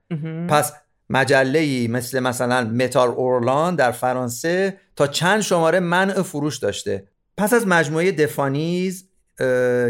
پس 0.48 0.72
مجله 1.10 1.88
مثل 1.88 2.20
مثلا 2.20 2.64
متار 2.64 3.08
اورلان 3.08 3.74
در 3.74 3.90
فرانسه 3.90 4.76
تا 4.96 5.06
چند 5.06 5.40
شماره 5.40 5.80
منع 5.80 6.22
فروش 6.22 6.58
داشته. 6.58 7.08
پس 7.36 7.52
از 7.54 7.66
مجموعه 7.66 8.12
دفانیز 8.12 9.08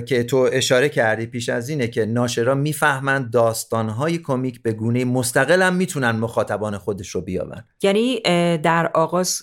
که 0.07 0.25
تو 0.29 0.49
اشاره 0.53 0.89
کردی 0.89 1.27
پیش 1.27 1.49
از 1.49 1.69
اینه 1.69 1.89
که 1.89 2.07
ناشرا 2.07 2.55
می‌فهمند 2.55 3.31
داستانهای 3.31 4.19
کمیک 4.19 4.63
به 4.63 4.73
گونه 4.73 5.05
مستقل 5.05 5.63
هم 5.63 5.75
می‌تونن 5.75 6.11
مخاطبان 6.11 6.79
خودش 6.79 7.09
رو 7.09 7.21
بیابن 7.21 7.65
یعنی 7.83 8.21
در 8.59 8.91
آغاز 8.95 9.43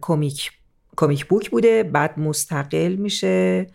کمیک 0.00 0.50
کمیک 0.96 1.26
بوک 1.26 1.50
بوده 1.50 1.82
بعد 1.82 2.18
مستقل 2.18 2.94
میشه 2.94 3.66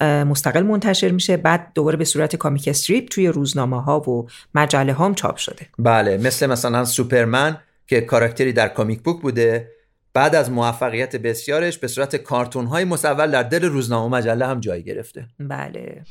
مستقل 0.00 0.62
منتشر 0.62 1.10
میشه 1.10 1.36
بعد 1.36 1.72
دوباره 1.74 1.96
به 1.96 2.04
صورت 2.04 2.36
کامیک 2.36 2.68
استریپ 2.68 3.08
توی 3.08 3.28
روزنامه 3.28 3.82
ها 3.82 4.10
و 4.10 4.26
مجله 4.54 4.92
هم 4.92 5.14
چاپ 5.14 5.36
شده. 5.36 5.66
بله 5.78 6.16
مثل 6.16 6.46
مثلا 6.46 6.84
سوپرمن 6.84 7.58
که 7.86 8.00
کاراکتری 8.00 8.52
در 8.52 8.68
کامیک 8.68 9.00
بوک 9.00 9.22
بوده 9.22 9.75
بعد 10.16 10.34
از 10.34 10.50
موفقیت 10.50 11.16
بسیارش 11.16 11.78
به 11.78 11.88
صورت 11.88 12.16
کارتون 12.16 12.66
های 12.66 12.84
مصور 12.84 13.26
در 13.26 13.42
دل 13.42 13.64
روزنامه 13.64 14.06
و 14.06 14.08
مجله 14.08 14.46
هم 14.46 14.60
جای 14.60 14.82
گرفته 14.82 15.26
بله 15.40 16.04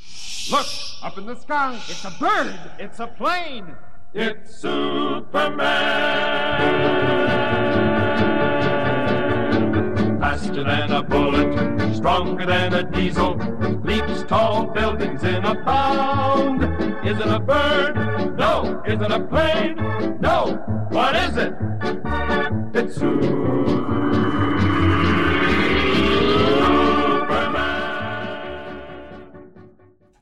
Look, 0.52 0.68
up 1.08 1.18
in 1.18 1.26
the 1.26 1.36
sky, 1.36 1.74
it's 1.92 2.06
a 2.06 2.14
bird, 2.24 2.60
it's 2.84 3.00
a 3.00 3.08
plane, 3.08 3.68
it's 4.14 4.62
Superman. 4.62 5.66
Faster 10.22 10.64
than 10.72 10.92
a 11.02 11.04
bullet, 11.14 11.52
stronger 12.00 12.46
than 12.54 12.70
a 12.82 12.84
diesel, 12.96 13.34
leaps 13.90 14.22
tall 14.32 14.68
buildings 14.78 15.24
in 15.24 15.42
a 15.54 15.56
bound. 15.70 16.62
Is 17.10 17.18
it 17.24 17.32
a 17.40 17.40
bird? 17.40 17.94
No. 18.44 18.54
Is 18.92 19.00
it 19.06 19.12
a 19.20 19.22
plane? 19.32 19.78
No. 20.28 20.38
What 20.96 21.14
is 21.26 21.34
it? 21.46 21.54
It's 22.80 22.98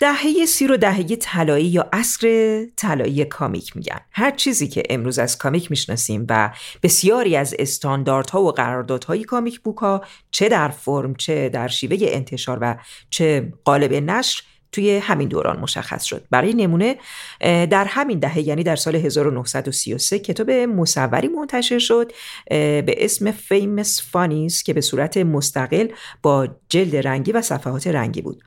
دهه 0.03 0.45
سی 0.45 0.67
رو 0.67 0.77
دهه 0.77 1.03
طلایی 1.03 1.65
یا 1.65 1.89
عصر 1.93 2.27
طلایی 2.75 3.25
کامیک 3.25 3.75
میگن. 3.75 3.99
هر 4.11 4.31
چیزی 4.31 4.67
که 4.67 4.83
امروز 4.89 5.19
از 5.19 5.37
کامیک 5.37 5.71
می‌شناسیم 5.71 6.25
و 6.29 6.51
بسیاری 6.83 7.35
از 7.35 7.55
استانداردها 7.59 8.41
و 8.41 8.51
قراردادهای 8.51 9.23
کامیک 9.23 9.59
بوک 9.59 9.77
ها 9.77 10.01
چه 10.31 10.49
در 10.49 10.69
فرم 10.69 11.15
چه 11.15 11.49
در 11.49 11.67
شیوه 11.67 11.97
انتشار 12.01 12.57
و 12.61 12.75
چه 13.09 13.53
قالب 13.65 13.93
نشر 13.93 14.43
توی 14.73 14.97
همین 14.97 15.27
دوران 15.27 15.59
مشخص 15.59 16.03
شد. 16.03 16.25
برای 16.31 16.53
نمونه 16.53 16.95
در 17.41 17.85
همین 17.85 18.19
دهه 18.19 18.39
یعنی 18.39 18.63
در 18.63 18.75
سال 18.75 18.95
1933 18.95 20.19
کتاب 20.19 20.51
مصوری 20.51 21.27
منتشر 21.27 21.79
شد 21.79 22.11
به 22.49 22.95
اسم 22.97 23.31
Famous 23.31 24.01
Funnies 24.11 24.63
که 24.63 24.73
به 24.73 24.81
صورت 24.81 25.17
مستقل 25.17 25.87
با 26.21 26.47
جلد 26.69 26.95
رنگی 27.07 27.31
و 27.31 27.41
صفحات 27.41 27.87
رنگی 27.87 28.21
بود. 28.21 28.43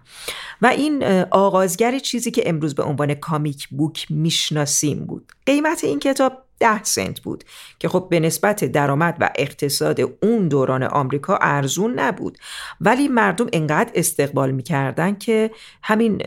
و 0.63 0.67
این 0.67 1.05
آغازگر 1.31 1.99
چیزی 1.99 2.31
که 2.31 2.49
امروز 2.49 2.75
به 2.75 2.83
عنوان 2.83 3.15
کامیک 3.15 3.69
بوک 3.69 4.07
می‌شناسیم 4.11 5.07
بود. 5.07 5.33
قیمت 5.47 5.85
این 5.85 5.99
کتاب 5.99 6.46
ده 6.61 6.85
سنت 6.85 7.21
بود 7.21 7.45
که 7.79 7.89
خب 7.89 8.07
به 8.11 8.21
نسبت 8.21 8.65
درآمد 8.65 9.17
و 9.21 9.31
اقتصاد 9.37 10.01
اون 10.01 10.49
دوران 10.49 10.83
آمریکا 10.83 11.39
ارزون 11.41 11.99
نبود. 11.99 12.39
ولی 12.81 13.09
مردم 13.09 13.47
انقدر 13.53 13.91
استقبال 13.95 14.51
می‌کردن 14.51 15.15
که 15.15 15.51
همین 15.83 16.23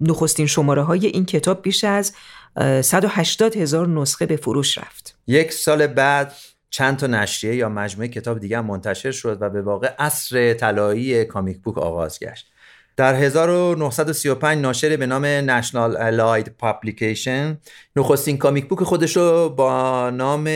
نخستین 0.00 0.46
شماره 0.46 0.82
های 0.82 1.06
این 1.06 1.26
کتاب 1.26 1.62
بیش 1.62 1.84
از 1.84 2.12
180 2.82 3.56
هزار 3.56 3.88
نسخه 3.88 4.26
به 4.26 4.36
فروش 4.36 4.78
رفت. 4.78 5.18
یک 5.26 5.52
سال 5.52 5.86
بعد 5.86 6.32
چند 6.70 6.96
تا 6.96 7.06
نشریه 7.06 7.56
یا 7.56 7.68
مجموعه 7.68 8.08
کتاب 8.08 8.38
دیگه 8.38 8.60
منتشر 8.60 9.10
شد 9.10 9.38
و 9.40 9.50
به 9.50 9.62
واقع 9.62 9.94
عصر 9.98 10.54
طلایی 10.54 11.24
کامیک 11.24 11.58
بوک 11.58 11.78
آغاز 11.78 12.18
گشت. 12.20 12.46
در 12.96 13.14
1935 13.14 14.62
ناشر 14.62 14.96
به 14.96 15.06
نام 15.06 15.24
نشنال 15.24 15.96
الاید 15.96 16.48
پابلیکیشن 16.58 17.58
نخستین 17.96 18.38
کامیک 18.38 18.68
بوک 18.68 18.82
خودش 18.82 19.16
رو 19.16 19.48
با 19.48 20.10
نام 20.10 20.48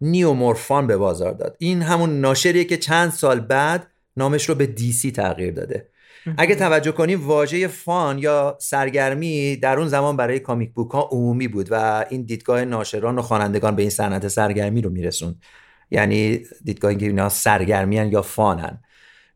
نیومورفان 0.00 0.86
به 0.86 0.96
بازار 0.96 1.32
داد. 1.32 1.56
این 1.58 1.82
همون 1.82 2.20
ناشریه 2.20 2.64
که 2.64 2.76
چند 2.76 3.10
سال 3.10 3.40
بعد 3.40 3.86
نامش 4.16 4.48
رو 4.48 4.54
به 4.54 4.66
دیسی 4.66 5.10
تغییر 5.10 5.54
داده. 5.54 5.88
اگه 6.38 6.54
توجه 6.54 6.92
کنیم 6.92 7.26
واژه 7.26 7.66
فان 7.66 8.18
یا 8.18 8.56
سرگرمی 8.60 9.56
در 9.56 9.78
اون 9.78 9.88
زمان 9.88 10.16
برای 10.16 10.38
کامیک 10.38 10.72
بوک 10.72 10.90
ها 10.90 11.08
عمومی 11.12 11.48
بود 11.48 11.68
و 11.70 12.04
این 12.10 12.22
دیدگاه 12.22 12.64
ناشران 12.64 13.18
و 13.18 13.22
خوانندگان 13.22 13.76
به 13.76 13.82
این 13.82 13.90
صنعت 13.90 14.28
سرگرمی 14.28 14.82
رو 14.82 14.90
میرسوند. 14.90 15.42
یعنی 15.90 16.40
دیدگاه 16.64 16.94
که 16.94 17.06
اینا 17.06 17.28
سرگرمیان 17.28 18.12
یا 18.12 18.22
fun 18.22 18.65
ن 18.65 18.80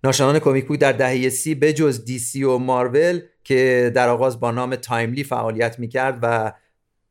ناشران 0.04 0.38
کمیک 0.38 0.66
بوک 0.66 0.78
در 0.78 0.92
دهه 0.92 1.28
سی 1.28 1.54
به 1.54 1.72
جز 1.72 2.04
دی‌سی 2.04 2.44
و 2.44 2.58
مارول 2.58 3.20
که 3.44 3.92
در 3.94 4.08
آغاز 4.08 4.40
با 4.40 4.50
نام 4.50 4.76
Timely 4.76 5.24
فعالیت 5.24 5.78
می‌کرد 5.78 6.18
و 6.22 6.52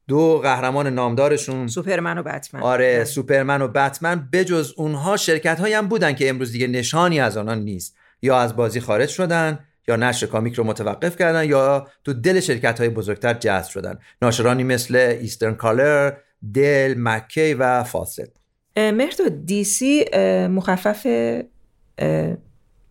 دو 0.07 0.39
قهرمان 0.43 0.87
نامدارشون 0.87 1.67
سوپرمن 1.67 2.17
و 2.17 2.23
بتمن. 2.23 2.61
آره 2.61 3.03
سوپرمن 3.03 3.61
و 3.61 3.67
بتمن 3.67 4.29
بجز 4.33 4.73
اونها 4.77 5.17
شرکت 5.17 5.59
هایی 5.59 5.73
هم 5.73 5.87
بودن 5.87 6.13
که 6.13 6.29
امروز 6.29 6.51
دیگه 6.51 6.67
نشانی 6.67 7.19
از 7.19 7.37
آنان 7.37 7.59
نیست. 7.59 7.95
یا 8.21 8.39
از 8.39 8.55
بازی 8.55 8.79
خارج 8.79 9.09
شدن 9.09 9.59
یا 9.87 9.95
نشر 9.95 10.27
کامیک 10.27 10.53
رو 10.53 10.63
متوقف 10.63 11.17
کردن 11.17 11.49
یا 11.49 11.87
تو 12.03 12.13
دل 12.13 12.39
شرکت 12.39 12.79
های 12.79 12.89
بزرگتر 12.89 13.33
جذب 13.33 13.69
شدن. 13.69 13.99
ناشرانی 14.21 14.63
مثل 14.63 14.95
Eastern 14.95 15.55
Color 15.55 16.13
دل 16.53 16.95
مکی 16.97 17.53
و 17.53 17.83
Fawcett 17.83 18.31
هردو 18.77 19.29
دی‌سی 19.29 20.05
مخفف 20.47 21.07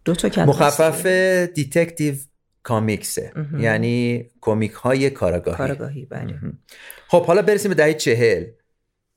دو 0.04 0.14
تا 0.14 0.28
کلمه 0.28 0.48
مخفف 0.48 1.06
Detective 1.54 2.14
Comics 2.62 3.15
ه. 3.15 3.32
یعنی 3.58 4.24
کمیک 4.40 4.72
های 4.72 5.10
کاراگاهی 5.10 5.58
کارگاهی 5.58 6.04
بله 6.04 6.34
خب 7.08 7.24
حالا 7.26 7.42
برسیم 7.42 7.68
به 7.68 7.74
دهه 7.74 7.94
چهل. 7.94 8.44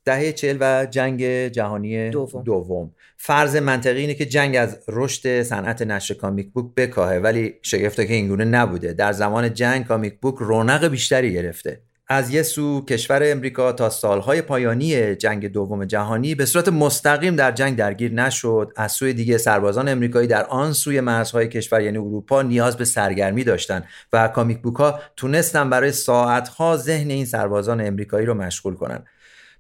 دهه 0.06 0.32
چهل 0.32 0.58
و 0.60 0.86
جنگ 0.86 1.48
جهانی 1.48 2.10
دوم. 2.10 2.44
دوم. 2.44 2.96
فرض 3.18 3.56
منطقی 3.56 4.00
اینه 4.00 4.14
که 4.14 4.26
جنگ 4.26 4.56
از 4.56 4.80
رشد 4.88 5.44
صنعت 5.44 5.82
نشر 5.82 6.14
کامیک 6.14 6.52
بوک 6.52 6.76
بکاهه 6.76 7.18
ولی 7.18 7.54
شگفته 7.62 8.08
که 8.08 8.14
اینگونه 8.14 8.46
نبوده. 8.46 8.94
در 8.94 9.12
زمان 9.12 9.54
جنگ 9.54 9.86
کامیک 9.86 10.20
بوک 10.20 10.36
رونق 10.36 10.88
بیشتری 10.88 11.34
گرفته. 11.34 11.82
از 12.10 12.30
یه 12.30 12.44
سو 12.44 12.86
کشور 12.86 13.22
امریکا 13.24 13.72
تا 13.72 13.90
سالهای 13.90 14.42
پایانی 14.42 15.16
جنگ 15.16 15.48
دوم 15.48 15.86
جهانی 15.86 16.36
به 16.36 16.46
صورت 16.46 16.68
مستقیم 16.68 17.36
در 17.36 17.52
جنگ 17.52 17.78
درگیر 17.78 18.14
نشد. 18.14 18.74
از 18.76 18.92
سوی 18.92 19.14
دیگه 19.14 19.38
سربازان 19.38 19.90
امریکایی 19.90 20.28
در 20.28 20.46
آن 20.46 20.74
سوی 20.74 21.02
مرزهای 21.02 21.48
کشور 21.48 21.82
یعنی 21.82 21.98
اروپا 21.98 22.42
نیاز 22.42 22.78
به 22.78 22.86
سرگرمی 22.86 23.44
داشتن 23.44 23.84
و 24.14 24.28
کامیک 24.28 24.62
بوک 24.62 24.76
ها 24.76 25.00
تونستن 25.16 25.70
برای 25.70 25.92
ساعتها 25.92 26.78
ذهن 26.78 27.10
این 27.10 27.26
سربازان 27.26 27.82
امریکایی 27.82 28.26
رو 28.26 28.34
مشغول 28.34 28.76
کنن. 28.76 29.04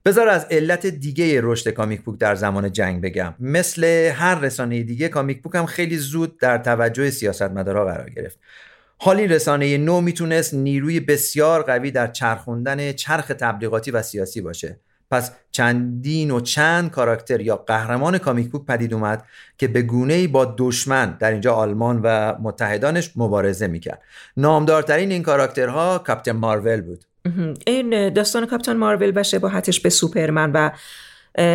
بذار 0.05 0.27
از 0.27 0.45
علت 0.51 0.85
دیگه 0.85 1.39
رشد 1.43 1.69
کامیک 1.69 2.01
بوک 2.01 2.19
در 2.19 2.35
زمان 2.35 2.71
جنگ 2.71 3.01
بگم. 3.01 3.35
مثل 3.39 3.83
هر 4.15 4.39
رسانه 4.39 4.83
دیگه 4.83 5.09
کامیک 5.09 5.41
بوک 5.41 5.55
هم 5.55 5.65
خیلی 5.65 5.97
زود 5.97 6.39
در 6.39 6.57
توجه 6.57 7.09
سیاستمدارا 7.09 7.85
قرار 7.85 8.09
گرفت. 8.09 8.39
حال 8.99 9.17
این 9.17 9.29
رسانه 9.29 9.77
نو 9.77 10.01
می‌تونست 10.01 10.53
نیروی 10.53 10.99
بسیار 10.99 11.63
قوی 11.63 11.91
در 11.91 12.07
چرخوندن 12.07 12.91
چرخ 12.91 13.27
تبلیغاتی 13.27 13.91
و 13.91 14.01
سیاسی 14.01 14.41
باشه. 14.41 14.79
پس 15.11 15.31
چندین 15.51 16.31
و 16.31 16.39
چند 16.39 16.91
کاراکتر 16.91 17.41
یا 17.41 17.55
قهرمان 17.55 18.17
کامیک 18.17 18.49
بوک 18.49 18.65
پدید 18.65 18.93
اومد 18.93 19.25
که 19.57 19.67
به 19.67 19.81
گونه 19.81 20.27
با 20.27 20.55
دشمن 20.57 21.17
در 21.19 21.31
اینجا 21.31 21.53
آلمان 21.53 22.01
و 22.03 22.35
متحدانش 22.41 23.11
مبارزه 23.15 23.67
می‌کرد. 23.67 24.01
نامدارترین 24.37 25.11
این 25.11 25.23
کاراکترها 25.23 25.99
کاپتن 25.99 26.31
مارول 26.31 26.81
بود. 26.81 27.05
این 27.67 28.13
داستان 28.13 28.45
کاپتان 28.45 28.77
مارول 28.77 29.11
و 29.15 29.23
شباهتش 29.23 29.79
به 29.79 29.89
سوپرمن 29.89 30.51
و 30.51 30.71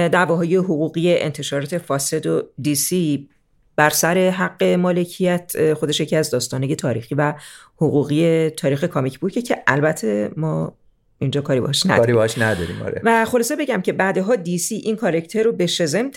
دعواهای 0.09 0.57
حقوقی 0.57 1.19
انتشارات 1.19 1.79
فاسد 1.79 2.27
و 2.27 2.43
دیسی 2.61 3.29
بر 3.77 3.91
سر 3.91 4.31
حق 4.31 4.63
مالکیت 4.65 5.75
خودش 5.75 6.01
یکی 6.01 6.17
از 6.17 6.31
داستانه 6.31 6.75
تاریخی 6.75 7.15
و 7.15 7.35
حقوقی 7.77 8.51
تاریخ 8.51 8.85
کامیک 8.85 9.19
بوکه 9.19 9.43
که 9.43 9.63
البته 9.67 10.31
ما 10.37 10.77
اینجا 11.23 11.41
کاری 11.41 11.61
باش 11.61 11.87
نداریم. 11.87 12.03
کاری 12.03 12.13
باش 12.13 12.39
نداریم 12.39 12.83
آره. 12.83 13.01
و 13.05 13.25
خلاصه 13.25 13.57
بگم 13.57 13.81
که 13.83 13.93
بعدها 13.93 14.37
دیسی 14.37 14.75
این 14.75 14.97
کارکتر 14.97 15.43
رو 15.43 15.53
به 15.53 15.67
شزم 15.67 16.11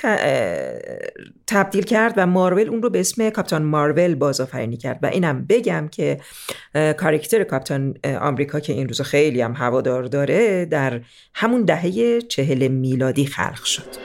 تبدیل 1.47 1.83
کرد 1.83 2.13
و 2.17 2.27
مارول 2.27 2.69
اون 2.69 2.81
رو 2.81 2.89
به 2.89 2.99
اسم 2.99 3.29
کاپتان 3.29 3.63
مارول 3.63 4.15
بازآفرینی 4.15 4.77
کرد. 4.77 4.99
و 5.01 5.05
اینم 5.05 5.45
بگم 5.49 5.87
که 5.91 6.19
کارکتر 6.73 7.43
کاپتان 7.43 7.93
آمریکا 8.21 8.59
که 8.59 8.73
این 8.73 8.87
روز 8.87 9.01
خیلی 9.01 9.41
هم 9.41 9.53
هوادار 9.53 10.03
داره 10.03 10.65
در 10.65 11.01
همون 11.33 11.65
دهه 11.65 12.21
چهل 12.21 12.67
میلادی 12.67 13.25
خلق 13.25 13.63
شد. 13.63 13.95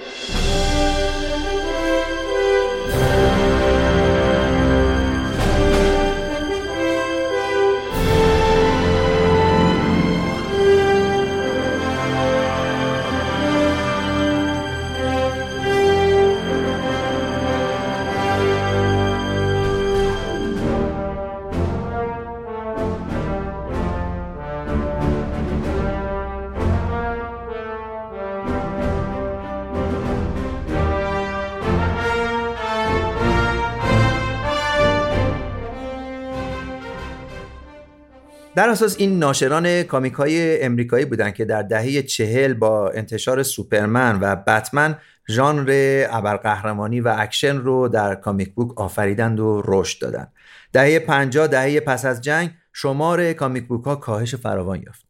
در 38.54 38.68
اساس 38.68 38.96
این 38.98 39.18
ناشران 39.18 39.82
کامیک 39.82 40.12
های 40.12 40.62
امریکایی 40.62 41.04
بودند 41.04 41.34
که 41.34 41.44
در 41.44 41.62
دهه 41.62 42.02
چهل 42.02 42.54
با 42.54 42.90
انتشار 42.90 43.42
سوپرمن 43.42 44.18
و 44.20 44.36
بتمن 44.36 44.98
ژانر 45.30 46.06
ابرقهرمانی 46.10 47.00
و 47.00 47.14
اکشن 47.18 47.56
رو 47.56 47.88
در 47.88 48.14
کامیک 48.14 48.54
بوک 48.54 48.80
آفریدند 48.80 49.40
و 49.40 49.62
رشد 49.64 50.00
دادند. 50.00 50.32
دهه 50.72 50.98
50 50.98 51.46
دهه 51.46 51.80
پس 51.80 52.04
از 52.04 52.20
جنگ 52.20 52.50
شمار 52.72 53.32
کامیک 53.32 53.66
بوک 53.66 53.84
ها 53.84 53.96
کاهش 53.96 54.34
فراوان 54.34 54.82
یافت. 54.86 55.04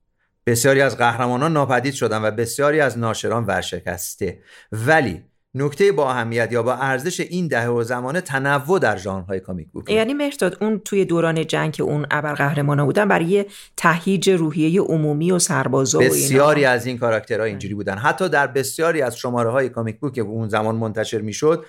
بسیاری 0.47 0.81
از 0.81 0.99
قهرمانان 0.99 1.53
ناپدید 1.53 1.95
شدند 1.95 2.25
و 2.25 2.31
بسیاری 2.31 2.81
از 2.81 2.99
ناشران 2.99 3.45
ورشکسته 3.45 4.39
ولی 4.73 5.23
نکته 5.55 5.93
با 5.93 6.11
اهمیت 6.11 6.53
یا 6.53 6.63
با 6.63 6.75
ارزش 6.75 7.21
این 7.21 7.49
دهه 7.49 7.69
و 7.69 7.83
زمانه 7.83 8.21
تنوع 8.21 8.79
در 8.79 8.97
ژانرهای 8.97 9.41
کامیک 9.41 9.69
بوک 9.69 9.91
یعنی 9.91 10.15
مهرداد 10.15 10.57
اون 10.61 10.79
توی 10.79 11.05
دوران 11.05 11.47
جنگ 11.47 11.73
که 11.73 11.83
اون 11.83 12.07
ابرقهرمانا 12.11 12.85
بودن 12.85 13.09
برای 13.09 13.45
تهییج 13.77 14.31
روحیه 14.31 14.81
عمومی 14.81 15.33
و 15.33 15.39
سربازا 15.39 15.99
و 15.99 16.03
بسیاری 16.03 16.65
از 16.65 16.87
این 16.87 16.99
کاراکترها 16.99 17.45
اینجوری 17.45 17.75
بودن. 17.75 17.99
حتی 17.99 18.29
در 18.29 18.47
بسیاری 18.47 19.03
از 19.03 19.17
شماره 19.17 19.51
های 19.51 19.69
کامیک 19.69 20.01
بوک 20.01 20.13
که 20.13 20.21
اون 20.21 20.49
زمان 20.49 20.77
منتشر 20.77 21.21
می‌شد 21.21 21.65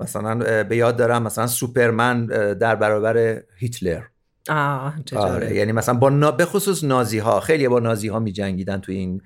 مثلا 0.00 0.64
به 0.64 0.76
یاد 0.76 0.96
دارم 0.96 1.22
مثلا 1.22 1.46
سوپرمن 1.46 2.26
در 2.54 2.76
برابر 2.76 3.42
هیتلر. 3.56 4.02
آه 4.48 4.94
آره 5.16 5.54
یعنی 5.54 5.72
مثلا 5.72 5.94
با 5.94 6.08
نا... 6.08 6.30
به 6.30 6.44
خصوص 6.44 6.84
نازی 6.84 7.18
ها 7.18 7.40
خیلی 7.40 7.68
با 7.68 7.78
نازی 7.78 8.08
ها 8.08 8.18
می 8.18 8.32
جنگیدن 8.32 8.80
توی 8.80 8.96
این 8.96 9.22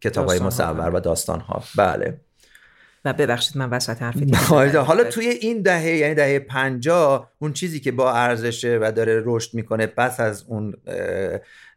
کتاب 0.00 0.26
های 0.26 0.38
مصور 0.38 0.90
و 0.94 1.00
داستان 1.00 1.40
ها 1.40 1.62
بله. 1.76 2.20
و 3.06 3.12
ببخشید 3.12 3.58
من 3.58 3.70
وسط 3.70 4.02
حرف 4.02 4.16
حالا 4.74 5.04
توی 5.04 5.26
این 5.26 5.62
دهه 5.62 5.86
یعنی 5.86 6.14
دهه 6.14 6.38
50 6.38 7.30
اون 7.38 7.52
چیزی 7.52 7.80
که 7.80 7.92
با 7.92 8.12
ارزشه 8.12 8.78
و 8.82 8.92
داره 8.92 9.22
رشد 9.24 9.54
می‌کنه 9.54 9.86
پس 9.86 10.20
از 10.20 10.44
اون 10.48 10.74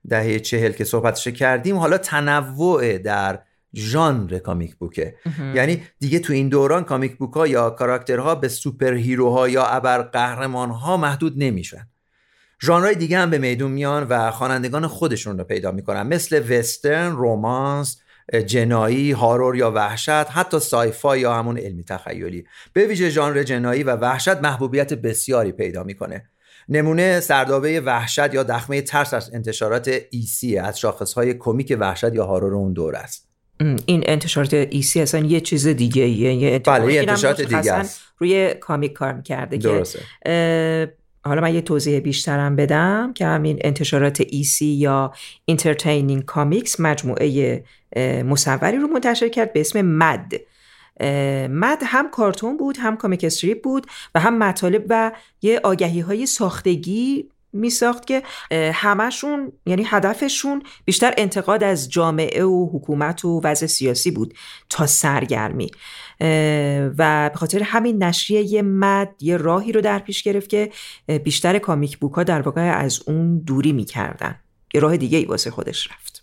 دهه 0.09 0.39
چهل 0.39 0.71
که 0.71 0.83
صحبتش 0.83 1.27
کردیم 1.27 1.75
حالا 1.75 1.97
تنوع 1.97 2.97
در 2.97 3.39
ژانر 3.75 4.39
کامیک 4.39 4.75
بوکه. 4.75 5.15
یعنی 5.55 5.83
دیگه 5.99 6.19
تو 6.19 6.33
این 6.33 6.49
دوران 6.49 6.83
کامیک 6.83 7.17
بوک 7.17 7.33
ها 7.33 7.47
یا 7.47 7.69
کاراکترها 7.69 8.35
به 8.35 8.47
سوپر 8.47 8.93
هیروها 8.93 9.49
یا 9.49 9.65
ابر 9.65 10.01
قهرمان 10.01 10.69
ها 10.69 10.97
محدود 10.97 11.33
نمیشن. 11.37 11.87
ژانرهای 12.63 12.95
دیگه 12.95 13.17
هم 13.17 13.29
به 13.29 13.37
میدون 13.37 13.71
میان 13.71 14.03
و 14.03 14.31
خوانندگان 14.31 14.87
خودشون 14.87 15.37
رو 15.37 15.43
پیدا 15.43 15.71
می‌کنن. 15.71 16.07
مثل 16.07 16.59
وسترن، 16.59 17.11
رومانس، 17.11 18.01
جنایی، 18.33 19.11
horror 19.11 19.55
یا 19.55 19.71
وحشت، 19.71 20.09
حتی 20.09 20.59
sci-fi 20.59 21.17
یا 21.17 21.33
همون 21.33 21.57
علمی 21.57 21.83
تخیلی. 21.83 22.43
به 22.73 22.85
ویژه 22.85 23.09
ژانر 23.09 23.43
جنایی 23.43 23.83
و 23.83 23.95
وحشت 23.95 24.37
محبوبیت 24.37 24.93
بسیاری 24.93 25.51
پیدا 25.51 25.83
می‌کنه. 25.83 26.29
نمونه 26.69 27.19
سردابه 27.19 27.81
وحشت 27.81 28.33
یا 28.33 28.43
دخمه 28.43 28.81
ترس 28.81 29.13
از 29.13 29.33
انتشارات 29.33 29.99
EC 30.11 30.57
از 30.57 30.79
شاخصهای 30.79 31.33
کمیک 31.33 31.77
وحشت 31.79 32.13
یا 32.13 32.25
horror 32.25 32.55
اون 32.55 32.73
دوره 32.73 32.95
است. 32.95 33.29
این 33.85 34.03
انتشارات 34.05 34.53
EC 34.53 35.01
اصلا 35.01 35.25
یه 35.25 35.41
چیز 35.41 35.67
دیگه 35.67 36.07
یه 36.07 36.59
بله 36.59 36.93
انتشارات 36.93 37.41
دیگه 37.41 37.73
است. 37.73 38.01
روی 38.17 38.53
کامیک 38.53 38.93
کار 38.93 39.13
می‌کرده 39.13 39.57
درسته. 39.57 39.99
که 40.23 40.93
حالا 41.25 41.41
من 41.41 41.53
یه 41.53 41.61
توضیح 41.61 41.99
بیشترم 41.99 42.55
بدم 42.55 43.13
که 43.13 43.25
همین 43.25 43.59
انتشارات 43.61 44.21
EC 44.29 44.65
یا 44.65 45.13
Entertaining 45.47 46.25
Comics 46.25 46.79
مجموعه 46.79 47.63
مصوری 48.25 48.77
رو 48.77 48.87
منتشر 48.87 49.29
کرد 49.29 49.53
به 49.53 49.59
اسم 49.59 49.81
Mad. 49.81 50.33
Mad 51.49 51.79
هم 51.85 52.09
کارتون 52.09 52.57
بود 52.57 52.77
هم 52.79 52.97
کامیک 52.97 53.23
استریپ 53.23 53.63
بود 53.63 53.87
و 54.15 54.19
هم 54.19 54.37
مطالب 54.37 54.85
و 54.89 55.11
یه 55.41 55.59
آگهی 55.63 55.99
های 55.99 56.25
ساختگی 56.25 57.29
می 57.53 57.69
ساخت 57.69 58.05
که 58.07 58.23
همشون 58.73 59.51
یعنی 59.65 59.83
هدفشون 59.85 60.63
بیشتر 60.85 61.13
انتقاد 61.17 61.63
از 61.63 61.89
جامعه 61.89 62.43
و 62.43 62.69
حکومت 62.73 63.25
و 63.25 63.41
وضع 63.43 63.65
سیاسی 63.65 64.11
بود 64.11 64.33
تا 64.69 64.85
سرگرمی. 64.85 65.71
و 66.97 67.29
به 67.33 67.37
خاطر 67.37 67.63
همین 67.63 68.03
نشریه 68.03 68.61
Mad 68.61 69.15
یه 69.19 69.37
راهی 69.37 69.71
رو 69.71 69.81
در 69.81 69.99
پیش 69.99 70.23
گرفت 70.23 70.49
که 70.49 70.71
بیشتر 71.23 71.59
کامیک 71.59 71.97
بوک 71.97 72.19
در 72.19 72.41
واقع 72.41 72.61
از 72.61 72.99
اون 73.07 73.39
دوری 73.39 73.71
می‌کردن. 73.71 74.35
یه 74.73 74.81
راه 74.81 74.97
دیگه 74.97 75.17
ای 75.17 75.25
واسه 75.25 75.51
خودش 75.51 75.87
رفت. 75.91 76.18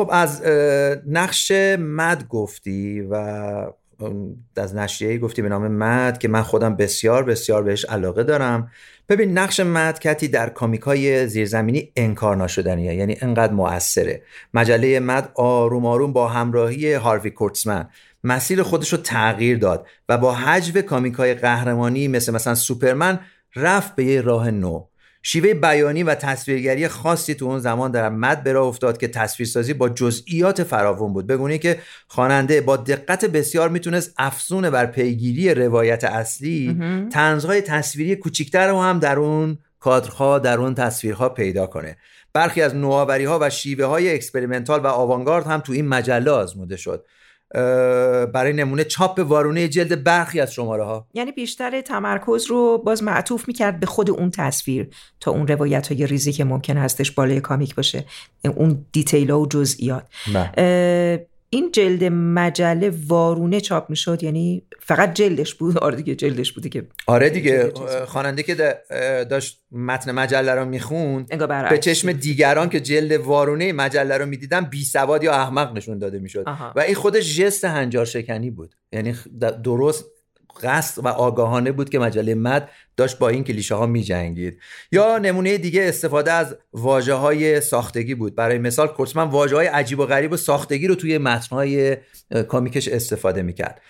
خب 0.00 0.10
از 0.12 0.42
نقش 1.06 1.52
مد 1.78 2.28
گفتی 2.28 3.00
و 3.00 3.14
از 4.56 4.74
نشریه 4.74 5.18
گفتی 5.18 5.42
به 5.42 5.48
نام 5.48 5.68
مد 5.68 6.18
که 6.18 6.28
من 6.28 6.42
خودم 6.42 6.76
بسیار 6.76 7.24
بسیار 7.24 7.62
بهش 7.62 7.84
علاقه 7.84 8.24
دارم. 8.24 8.70
ببین 9.08 9.38
نقش 9.38 9.60
مد 9.60 9.98
کتی 9.98 10.28
در 10.28 10.48
کامیک 10.48 10.80
های 10.80 11.26
زیرزمینی 11.26 11.92
انکار 11.96 12.36
ناشدنیه 12.36 12.94
یعنی 12.94 13.16
انقدر 13.20 13.52
مؤثره. 13.52 14.22
مجله 14.54 15.00
مد 15.00 15.30
آروم 15.34 15.86
آروم 15.86 16.12
با 16.12 16.28
همراهی 16.28 16.94
هاروی 16.94 17.30
کورتسمن 17.30 17.88
مسیر 18.24 18.62
خودش 18.62 18.92
رو 18.92 18.98
تغییر 18.98 19.58
داد 19.58 19.86
و 20.08 20.18
با 20.18 20.34
حجو 20.34 20.82
کامیک 20.82 21.14
های 21.14 21.34
قهرمانی 21.34 22.08
مثل 22.08 22.34
مثلا 22.34 22.54
سوپرمن 22.54 23.20
رفت 23.56 23.96
به 23.96 24.04
یه 24.04 24.20
راه 24.20 24.50
نو. 24.50 24.89
شیوه 25.22 25.54
بیانی 25.54 26.02
و 26.02 26.14
تصویرگری 26.14 26.88
خاصی 26.88 27.34
تو 27.34 27.44
اون 27.44 27.58
زمان 27.58 27.90
در 27.90 28.08
Mad 28.08 28.42
جا 28.42 28.58
افتاد 28.58 28.98
که 28.98 29.08
تصویرسازی 29.08 29.74
با 29.74 29.88
جزئیات 29.88 30.62
فراوون 30.62 31.12
بود. 31.12 31.26
بگونه‌ای 31.26 31.58
که 31.58 31.78
خواننده 32.08 32.60
با 32.60 32.76
دقت 32.76 33.24
بسیار 33.24 33.68
می‌تونست 33.68 34.14
افزون 34.18 34.70
بر 34.70 34.86
پیگیری 34.86 35.54
روایت 35.54 36.04
اصلی 36.04 36.76
طنزهای 37.12 37.60
تصویری 37.60 38.16
کوچیکتر 38.16 38.68
رو 38.68 38.80
هم 38.80 38.98
در 38.98 39.18
اون 39.18 39.58
کادرها 39.80 40.38
در 40.38 40.58
اون 40.58 40.74
تصویرها 40.74 41.28
پیدا 41.28 41.66
کنه. 41.66 41.96
برخی 42.32 42.62
از 42.62 42.74
نوآوری 42.74 43.24
ها 43.24 43.38
و 43.42 43.50
شیوه 43.50 43.84
های 43.84 44.14
experimental 44.14 44.80
و 44.80 44.86
آوانگارد 44.86 45.46
هم 45.46 45.60
تو 45.60 45.72
این 45.72 45.88
مجله 45.88 46.30
آزموده 46.30 46.76
شد. 46.76 47.04
برای 48.32 48.52
نمونه 48.52 48.84
چاپ 48.84 49.18
وارونه 49.18 49.68
جلد 49.68 50.04
برخی 50.04 50.40
از 50.40 50.52
شماره 50.52 50.84
ها 50.84 51.06
یعنی 51.14 51.32
بیشتر 51.32 51.80
تمرکز 51.80 52.46
رو 52.46 52.78
باز 52.78 53.02
معطوف 53.02 53.48
می‌کرد 53.48 53.80
به 53.80 53.86
خود 53.86 54.10
اون 54.10 54.30
تصویر 54.30 54.88
تا 55.20 55.30
اون 55.30 55.46
روایت 55.46 55.92
های 55.92 56.06
ریزی 56.06 56.32
که 56.32 56.44
ممکن 56.44 56.76
هستش 56.76 57.10
بالای 57.10 57.40
کامیک 57.40 57.74
باشه 57.74 58.04
اون 58.44 58.84
دیتیل 58.92 59.30
ها 59.30 59.40
و 59.40 59.46
جزئیات 59.46 60.06
بله. 60.34 61.26
این 61.52 61.72
جلد 61.72 62.04
مجله 62.04 62.92
وارونه 63.06 63.60
چاپ 63.60 63.90
می‌شد 63.90 64.22
یعنی 64.22 64.62
فقط 64.80 65.14
جلدش 65.14 65.54
بود؟ 65.54 65.78
آره 65.78 65.96
دیگه 65.96 66.14
جلدش 66.14 66.52
بوده 66.52 66.68
که 66.68 66.86
آره 67.06 67.30
دیگه 67.30 67.72
خواننده 68.06 68.42
که 68.42 68.54
داشت 69.30 69.62
متن 69.72 70.12
مجله 70.12 70.54
رو 70.54 70.64
می‌خوند 70.64 71.48
به 71.70 71.78
چشم 71.78 72.12
دیگران 72.12 72.68
که 72.68 72.80
جلد 72.80 73.12
وارونه 73.12 73.72
مجله 73.72 74.16
رو 74.18 74.26
می‌دیدن 74.26 74.60
بی 74.60 74.84
سواد 74.84 75.24
یا 75.24 75.32
احمق 75.32 75.76
نشون 75.76 75.98
داده 75.98 76.18
می‌شد. 76.18 76.44
و 76.76 76.80
این 76.80 76.94
خودش 76.94 77.36
جست 77.36 77.64
هنجار 77.64 78.04
شکنی 78.04 78.50
بود. 78.50 78.74
یعنی 78.92 79.14
درست 79.64 80.04
قصد 80.62 81.04
و 81.04 81.08
آگاهانه 81.08 81.72
بود 81.72 81.90
که 81.90 81.98
مجله 81.98 82.34
مد 82.34 82.68
داشت 82.96 83.18
با 83.18 83.28
این 83.28 83.44
کلیشه 83.44 83.74
ها 83.74 83.86
می 83.86 84.02
جنگید 84.02 84.58
یا 84.92 85.18
نمونه 85.18 85.58
دیگه 85.58 85.88
استفاده 85.88 86.32
از 86.32 86.56
واجه 86.72 87.14
های 87.14 87.60
ساختگی 87.60 88.14
بود. 88.14 88.34
برای 88.34 88.58
مثال 88.58 88.88
کورتمن 88.88 89.24
واجه 89.24 89.56
های 89.56 89.66
عجیب 89.66 89.98
و 89.98 90.06
غریب 90.06 90.32
و 90.32 90.36
ساختگی 90.36 90.86
رو 90.86 90.94
توی 90.94 91.18
متن 91.18 91.56
های 91.56 91.96
کامیکش 92.48 92.88
استفاده 92.88 93.42
می‌کرد. 93.42 93.80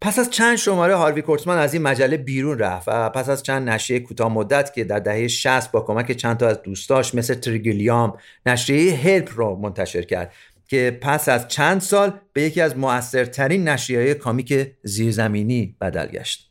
پس 0.00 0.18
از 0.18 0.30
چند 0.30 0.56
شماره 0.56 0.94
هاروی 0.94 1.22
کورتمن 1.22 1.58
از 1.58 1.74
این 1.74 1.82
مجله 1.82 2.16
بیرون 2.16 2.58
رفت 2.58 2.88
و 2.88 3.10
پس 3.10 3.28
از 3.28 3.42
چند 3.42 3.68
نشریه 3.68 4.00
کوتاه 4.00 4.32
مدت 4.32 4.74
که 4.74 4.84
در 4.84 4.98
دهه 4.98 5.28
60 5.28 5.72
با 5.72 5.80
کمک 5.80 6.12
چند 6.12 6.36
تا 6.36 6.48
از 6.48 6.62
دوستاش 6.62 7.14
مثل 7.14 7.34
تریگلیام 7.34 8.18
نشریه 8.46 8.94
Help 8.94 9.30
رو 9.36 9.56
منتشر 9.56 10.02
کرد. 10.02 10.32
که 10.68 10.98
پس 11.02 11.28
از 11.28 11.48
چند 11.48 11.80
سال 11.80 12.12
به 12.32 12.42
یکی 12.42 12.60
از 12.60 12.78
موثرترین 12.78 13.68
نشریه‌های 13.68 14.14
کامیک 14.14 14.66
زیرزمینی 14.82 15.76
بدل 15.80 16.06
گشت. 16.06 16.48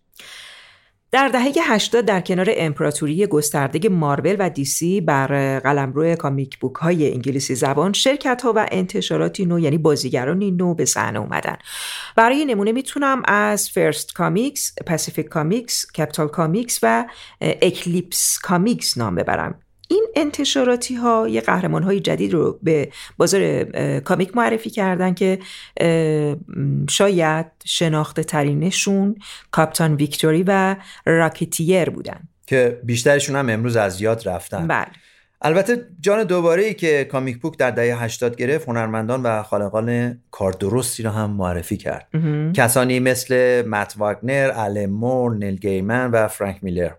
در 1.12 1.28
دهه 1.28 1.52
80 1.62 2.06
در 2.06 2.22
کنار 2.22 2.48
امپراتوری 2.58 3.28
گسترده 3.28 3.90
مارول 3.90 4.36
و 4.40 4.50
دی‌سی 4.50 5.02
بر 5.02 5.60
قلمرو 5.60 6.16
کامیک 6.16 6.58
بوک 6.58 6.76
های 6.76 7.14
انگلیسی 7.14 7.56
زبان 7.56 7.94
شرکت 7.94 8.42
ها 8.42 8.54
و 8.56 8.66
انتشاراتی 8.72 9.46
نو 9.46 9.60
یعنی 9.60 9.78
بازیگرانی 9.78 10.52
نو 10.52 10.74
به 10.74 10.86
صحنه 10.86 11.20
اومدن 11.20 11.58
برای 12.16 12.46
نمونه 12.46 12.72
می‌تونم 12.72 13.22
از 13.26 13.70
First 13.70 14.14
Comics، 14.14 14.74
Pacific 14.88 15.28
Comics، 15.28 15.92
Capital 15.92 16.28
Comics 16.28 16.80
و 16.84 17.06
Eclipse 17.42 18.40
Comics 18.44 18.98
نام 18.98 19.16
ببرم 19.16 19.60
این 19.88 20.08
انتشاراتی 20.16 20.96
ها 20.96 21.28
یه 21.28 21.42
قهرمان 21.42 21.84
های 21.84 22.00
جدید 22.00 22.34
رو 22.34 22.60
به 22.64 22.90
بازار 23.18 23.64
کامیک 24.00 24.38
معرفی 24.38 24.70
کردن 24.70 25.14
که 25.14 25.40
شاید 26.90 27.46
شناخته 27.66 28.24
ترینشون 28.24 29.16
Captain 29.52 29.96
Victory 29.96 30.44
و 30.48 30.76
Rocketeer 31.06 31.90
بودن. 31.90 32.20
که 32.48 32.82
بیشترشون 32.84 33.36
هم 33.36 33.50
امروز 33.50 33.76
از 33.76 34.02
یاد 34.02 34.30
رفتن. 34.30 34.68
بله. 34.68 34.88
البته 35.42 35.88
جان 36.00 36.24
دوباره 36.24 36.64
ای 36.64 36.74
که 36.74 37.04
کامیک 37.04 37.38
بوک 37.38 37.58
در 37.58 37.72
دهه 37.72 38.04
80 38.04 38.36
گرفت 38.36 38.68
هنرمندان 38.68 39.24
و 39.24 39.44
خالقان 39.44 40.20
کار 40.32 40.52
درستی 40.52 41.04
رو 41.04 41.10
هم 41.10 41.30
معرفی 41.30 41.78
کرد. 41.78 42.08
کسانی 42.54 43.00
مثل 43.00 43.64
مت 43.68 43.96
واگنر، 43.98 44.52
ال 44.56 44.86
مور، 44.86 45.36
نیل 45.36 45.56
گیمن 45.56 46.12
و 46.12 46.28
فرانک 46.28 46.58
میلر. 46.62 46.92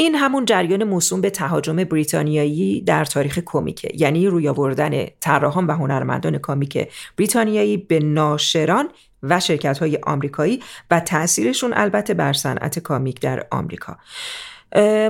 این 0.00 0.14
همون 0.14 0.44
جریان 0.44 0.84
موسوم 0.84 1.20
به 1.20 1.30
تهاجم 1.30 1.76
بریتانیایی 1.76 2.80
در 2.80 3.04
تاریخ 3.04 3.38
کمیکه 3.44 3.90
یعنی 3.94 4.26
روی 4.26 4.48
آوردن 4.48 5.06
طراحان 5.20 5.66
و 5.66 5.72
هنرمندان 5.72 6.38
کامیک 6.38 6.88
بریتانیایی 7.16 7.76
به 7.76 7.98
ناشران 7.98 8.88
و 9.22 9.40
شرکت 9.40 9.78
های 9.78 9.98
آمریکایی 10.02 10.62
و 10.90 11.00
تاثیرشون 11.00 11.72
البته 11.74 12.14
بر 12.14 12.32
صنعت 12.32 12.78
کامیک 12.78 13.20
در 13.20 13.46
آمریکا. 13.50 13.96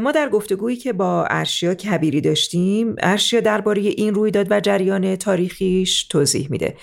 ما 0.03 0.13
در 0.15 0.29
گفتگویی 0.29 0.77
که 0.77 0.93
با 0.93 1.27
ارشیا 1.31 1.75
کبیری 1.75 2.21
داشتیم 2.21 2.97
ارشیا 2.99 3.41
درباره 3.41 3.81
این 3.81 4.15
رویداد 4.15 4.47
و 4.51 4.61
جریان 4.61 5.17
تاریخیش 5.17 6.05
توضیح 6.05 6.49
میده. 6.51 6.77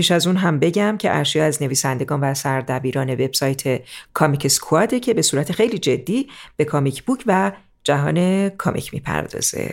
پیش 0.00 0.10
از 0.10 0.26
اون 0.26 0.36
هم 0.36 0.58
بگم 0.58 0.96
که 0.96 1.16
ارشیا 1.16 1.44
از 1.44 1.62
نویسندگان 1.62 2.20
و 2.20 2.34
سردبیران 2.34 3.10
وبسایت 3.10 3.80
Comic 4.14 4.48
Squad 4.48 4.91
ه 4.91 5.00
که 5.00 5.14
به 5.14 5.22
صورت 5.22 5.52
خیلی 5.52 5.78
جدی 5.78 6.28
به 6.56 6.64
کامیک 6.64 7.02
بوک 7.02 7.24
و 7.26 7.52
جهان 7.84 8.48
کامیک 8.48 8.94
می‌پردازه. 8.94 9.70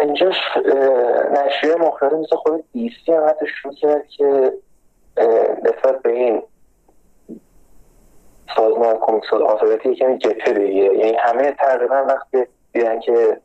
اینجاش 0.00 0.34
نشریه 1.32 1.76
مختلف 1.80 2.12
مثل 2.12 2.36
خود 2.36 2.64
دی‌سی 2.72 3.12
هم 3.12 3.26
حتی 3.28 3.46
شروع 3.62 3.74
کرد 3.74 4.06
که 4.08 4.52
نسبت 5.62 6.02
به 6.02 6.10
این 6.10 6.42
سازمان 8.56 8.96
Comics 9.00 9.32
Authority 9.32 9.94
کمی 9.94 10.18
جبهه 10.18 10.52
بگیره. 10.52 10.98
یعنی 10.98 11.16
همه 11.24 11.52
تقریبا 11.52 12.04
وقتی 12.08 12.38
دیدن 12.72 13.00
که 13.00 13.40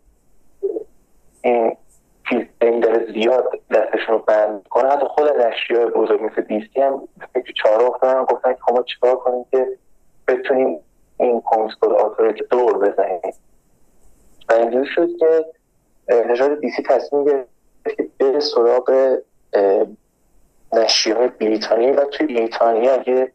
این 1.41 1.77
فیلم 2.29 2.79
داره 2.79 3.11
زیاد 3.13 3.51
دستشون 3.71 4.15
رو 4.15 4.19
بند 4.19 4.67
کنه 4.69 4.89
حتی 4.89 5.05
خود 5.05 5.29
نشریه 5.29 5.85
بزرگ 5.85 6.23
مثل 6.23 6.41
دیستی 6.41 6.81
هم 6.81 7.07
فکر 7.33 7.53
چهار 7.63 7.83
افتادن 7.83 8.23
گفتن 8.23 8.53
که 8.53 8.73
ما 8.73 8.83
چیکار 8.83 9.15
کنیم 9.15 9.45
که 9.51 9.67
بتونیم 10.27 10.79
این 11.19 11.41
کمیکس 11.45 11.75
کد 11.81 11.91
آثاریتی 11.91 12.43
دور 12.51 12.77
بزنیم. 12.77 13.33
و 14.49 14.53
اینجوری 14.53 14.89
شد 14.95 15.07
که 15.19 15.45
نژاد 16.29 16.59
دیسی 16.59 16.83
تصمیم 16.83 17.25
گرفت 17.25 17.49
که 17.97 18.07
به 18.17 18.39
سراغ 18.39 19.17
نشریه 20.73 21.15
های 21.15 21.27
بریتانیا 21.27 22.01
و 22.01 22.05
توی 22.05 22.27
بریتانیا 22.27 22.93
اگه 22.93 23.31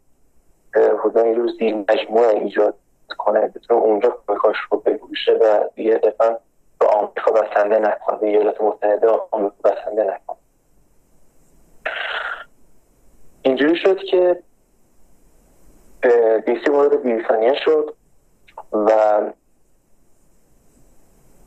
حدودا 0.75 1.27
یه 1.27 1.35
روز 1.35 1.59
دیر 1.59 1.75
مجموعه 1.75 2.29
ایجاد 2.29 2.75
کنه 3.19 3.49
بتونه 3.49 3.81
اونجا 3.81 4.19
کمکاش 4.27 4.57
رو 4.71 4.79
بگوشه 4.79 5.33
و 5.33 5.65
دیگه 5.75 5.95
دفعا 5.95 6.37
به 6.85 6.91
آمریکا 6.91 7.33
بسنده 7.33 7.79
نکنه 7.79 8.19
به 8.19 8.27
ایالات 8.27 8.61
متحده 8.61 9.09
آمریکا 9.31 9.57
بسنده 9.65 10.03
نکنه 10.03 10.37
اینجوری 13.43 13.77
شد 13.77 13.99
که 13.99 14.43
دیسی 16.47 16.71
وارد 16.71 17.03
بریتانیا 17.03 17.55
شد 17.55 17.95
و 18.73 19.21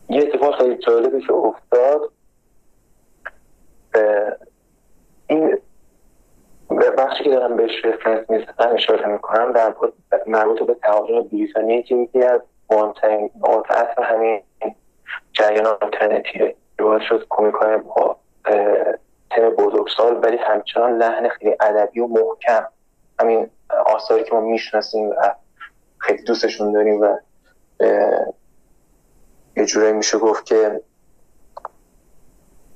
یه 0.09 0.21
اتفاق 0.21 0.57
خیلی 0.57 0.77
جالبی 0.77 1.21
که 1.21 1.33
افتاد. 1.33 2.11
این 5.27 5.57
بخشی 6.97 7.23
که 7.23 7.29
دارم 7.29 7.57
بهش 7.57 7.85
رفرنس 7.85 8.29
می‌زنم 8.29 8.73
اشاره 8.73 9.05
می‌کنم 9.05 9.51
در 9.51 9.75
مربوط 10.27 10.63
به 10.63 10.73
تعاون 10.73 11.23
بریتانیا 11.23 11.81
که 11.81 11.95
یکی 11.95 12.23
از 12.23 12.41
مهمترین 12.71 13.29
اصل 13.69 14.03
همین 14.03 14.41
جریان 15.33 15.65
آلترنتیو 15.65 16.51
روایت 16.79 17.01
شد 17.01 17.25
کمیک 17.29 17.53
با 17.95 18.17
تم 19.29 19.49
بزرگسال 19.49 20.19
ولی 20.23 20.37
همچنان 20.37 20.97
لحن 20.97 21.29
خیلی 21.29 21.55
ادبی 21.59 21.99
و 21.99 22.07
محکم. 22.07 22.67
همین 23.19 23.49
آثاری 23.85 24.23
که 24.23 24.31
ما 24.31 24.41
می‌شناسیم 24.41 25.09
و 25.09 25.35
خیلی 25.97 26.23
دوستشون 26.23 26.71
داریم 26.71 27.01
و 27.01 27.17
یه 29.55 29.65
جورایی 29.65 29.93
میشه 29.93 30.17
گفت 30.17 30.45
که 30.45 30.81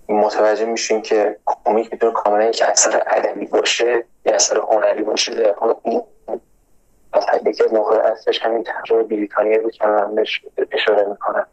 متوجه 0.09 0.65
میشیم 0.65 1.01
که 1.01 1.37
کمیک 1.45 1.91
می‌تونه 1.91 2.13
کاملا 2.13 2.45
یک 2.45 2.63
اثر 2.67 3.03
ادبی 3.07 3.45
باشه 3.45 4.05
یه 4.25 4.33
اثر 4.33 4.57
هنری 4.57 5.03
باشه. 5.03 5.35
در 5.35 5.55
این 5.83 6.01
از 7.13 7.47
یکی 7.47 7.63
از 7.63 7.73
نقاط 7.73 8.05
اصلش 8.05 8.41
همین 8.41 8.63
تجربه 8.63 9.03
بریتانیا 9.03 9.61
بود 9.61 9.71
که 9.71 9.87
من 9.87 10.25
اشاره 10.71 11.05
می‌کنم. 11.09 11.47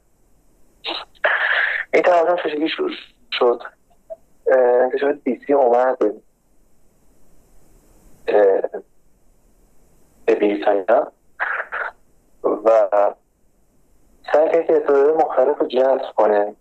این 1.95 2.03
تقریبا 2.03 2.37
چجوری 2.37 2.69
شد. 2.69 2.91
شد. 3.33 3.63
انتشار 4.83 5.13
دیسی 5.13 5.53
اومد. 5.53 5.99
به 10.27 10.35
بریتانیا 10.35 11.13
و 12.45 12.89
سعی 14.33 14.49
کرد 14.53 14.67
که 14.67 14.77
استعداد 14.77 15.17
مختلف 15.17 15.59
رو 15.59 15.67
جذب 15.67 16.13
کنه. 16.17 16.55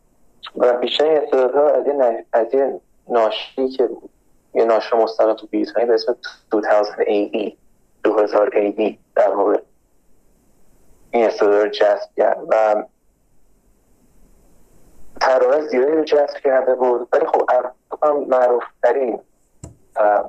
و 0.56 0.74
بیشتر 0.74 1.06
استعدادها 1.06 1.70
از 1.70 1.88
یه 1.88 2.26
از 2.34 2.54
یه 2.54 2.80
ناشری 3.10 3.70
که 3.70 3.90
یه 4.54 4.66
ناشر 4.66 4.96
مستقل 4.96 5.34
تو 5.34 5.48
بریتانیا 5.48 5.88
به 5.88 5.94
اسم 5.94 6.16
2000 6.52 7.06
AD 7.06 7.54
2000 8.04 8.50
AD 8.50 8.94
در 9.16 9.30
واقع. 9.36 9.58
این 11.12 11.26
استعداد 11.26 11.64
رو 11.64 11.70
جذب 11.70 12.10
کرد. 12.18 12.40
و 12.50 12.84
طراح 15.22 15.62
زیادی 15.62 15.92
رو 15.92 16.04
جذب 16.04 16.38
کرده 16.44 16.76
بود. 16.76 17.08
ولی 17.14 17.26
خب 17.26 17.44
معروف 18.28 18.64
ترین 18.84 19.20
و 19.96 20.24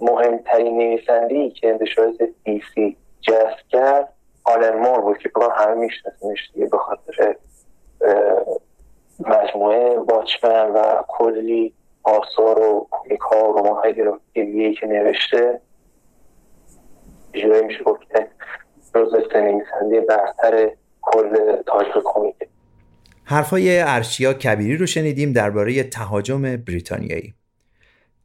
مهمترین 0.00 0.78
نویسنده 0.78 1.50
که 1.50 1.68
انتشارات 1.68 2.14
دیسی 2.44 2.96
جذب 3.20 3.58
کرد 3.68 4.12
آلن 4.44 4.78
مور 4.78 5.00
بود 5.00 5.18
که 5.18 5.28
بگم 5.28 5.48
همه 5.56 5.74
میشناسیمش 5.74 6.50
دیگه 6.54 6.66
به 6.66 6.78
خاطر 6.78 7.36
مجموعه 9.20 9.98
واچمن 9.98 10.70
و 10.70 11.02
کلی 11.08 11.74
آثار 12.02 12.58
و 12.58 12.86
کمیک 12.90 13.20
ها 13.20 13.48
و 13.48 13.58
رومان 13.58 13.76
های 13.76 14.74
که 14.74 14.86
نوشته. 14.86 15.60
جوری 17.32 17.62
میشه 17.62 17.84
گفت 17.84 18.00
که 18.00 18.28
جزو 18.94 19.18
نویسنده 19.34 20.00
برتر 20.00 20.70
کل 21.02 21.62
تاریخ 21.62 21.98
کمیکه 22.04 22.48
حرفای 23.30 23.80
ارشیا 23.80 24.32
کبیری 24.32 24.76
رو 24.76 24.86
شنیدیم 24.86 25.32
درباره 25.32 25.82
تهاجم 25.82 26.56
بریتانیایی. 26.56 27.34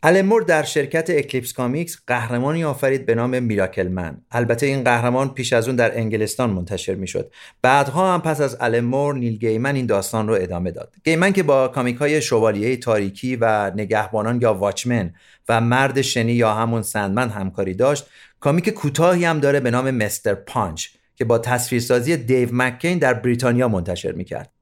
آلن 0.03 0.22
مور 0.22 0.41
در 0.41 0.63
شرکت 0.63 1.09
Eclipse 1.09 1.53
Comics 1.53 1.97
قهرمانی 2.07 2.63
آفرید 2.63 3.05
به 3.05 3.15
نام 3.15 3.43
Miracleman. 3.43 4.17
البته 4.31 4.65
این 4.65 4.83
قهرمان 4.83 5.33
پیش 5.33 5.53
از 5.53 5.67
اون 5.67 5.75
در 5.75 5.97
انگلستان 5.97 6.49
منتشر 6.49 6.95
می‌شد. 6.95 7.31
بعدها 7.61 8.13
هم 8.13 8.21
پس 8.21 8.41
از 8.41 8.57
آلن 8.59 8.87
مور 8.87 9.15
نیل 9.15 9.37
گیمن 9.37 9.75
این 9.75 9.85
داستان 9.85 10.27
رو 10.27 10.33
ادامه 10.33 10.71
داد. 10.71 10.95
گیمن 11.03 11.33
که 11.33 11.43
با 11.43 11.67
کامیک 11.67 11.95
های 11.95 12.21
شوالیه 12.21 12.77
تاریکی 12.77 13.35
و 13.35 13.71
نگهبانان 13.75 14.41
یا 14.41 14.53
Watchmen 14.53 15.13
و 15.49 15.61
مرد 15.61 16.01
شنی 16.01 16.33
یا 16.33 16.53
همون 16.53 16.81
Sandman 16.81 17.29
همکاری 17.29 17.73
داشت 17.73 18.05
کامیک 18.39 18.69
کوتاهی 18.69 19.25
هم 19.25 19.39
داره 19.39 19.59
به 19.59 19.71
نام 19.71 19.91
Mr. 19.91 20.33
Punch 20.33 20.87
که 21.15 21.25
با 21.25 21.37
تصویرسازی 21.37 22.17
دیو 22.17 22.49
مکین 22.51 22.97
در 22.97 23.13
بریتانیا 23.13 23.67
منتشر 23.67 24.11
می‌کرد. 24.11 24.54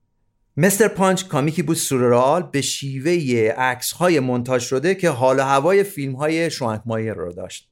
Mr. 0.58 0.88
Punch 0.88 1.26
کامیکی 1.26 1.64
بود 1.64 1.78
سورئال 1.78 2.44
به 2.44 2.62
شیوه 2.62 3.12
عکس 3.58 3.92
های 3.92 4.20
مونتاژ 4.20 4.64
شده 4.64 4.96
که 4.96 5.10
حال 5.10 5.40
و 5.40 5.42
هوای 5.42 5.84
فیلم 5.84 6.16
های 6.16 6.52
شوانکمایر 6.52 6.82
رو 6.88 7.34
داشت. 7.34 7.70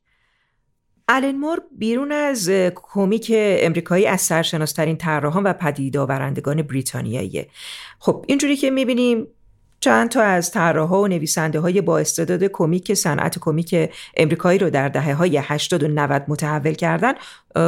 آلن 1.09 1.35
مور 1.35 1.61
بیرون 1.77 2.11
از 2.11 2.49
کمیک 2.75 3.31
امریکایی 3.35 4.07
از 4.07 4.21
سرشناسترین 4.21 4.97
طراحان 4.97 5.43
و 5.43 5.53
پدید 5.53 5.97
آورندگان 5.97 6.61
بریتانیاییه. 6.61 7.47
خب 7.99 8.25
اینجوری 8.27 8.55
که 8.55 8.69
می‌بینیم 8.69 9.27
چند 9.81 10.09
تا 10.09 10.21
از 10.21 10.51
طراحا 10.51 11.01
و 11.01 11.07
نویسنده 11.07 11.59
های 11.59 11.81
با 11.81 11.99
استعداد 11.99 12.43
کمیک 12.43 12.93
صنعت 12.93 13.39
کمیک 13.39 13.89
امریکایی 14.17 14.59
رو 14.59 14.69
در 14.69 14.89
دهه 14.89 15.13
های 15.13 15.37
80 15.37 15.83
و 15.83 15.87
90 15.87 16.25
متحول 16.27 16.73
کردن 16.73 17.13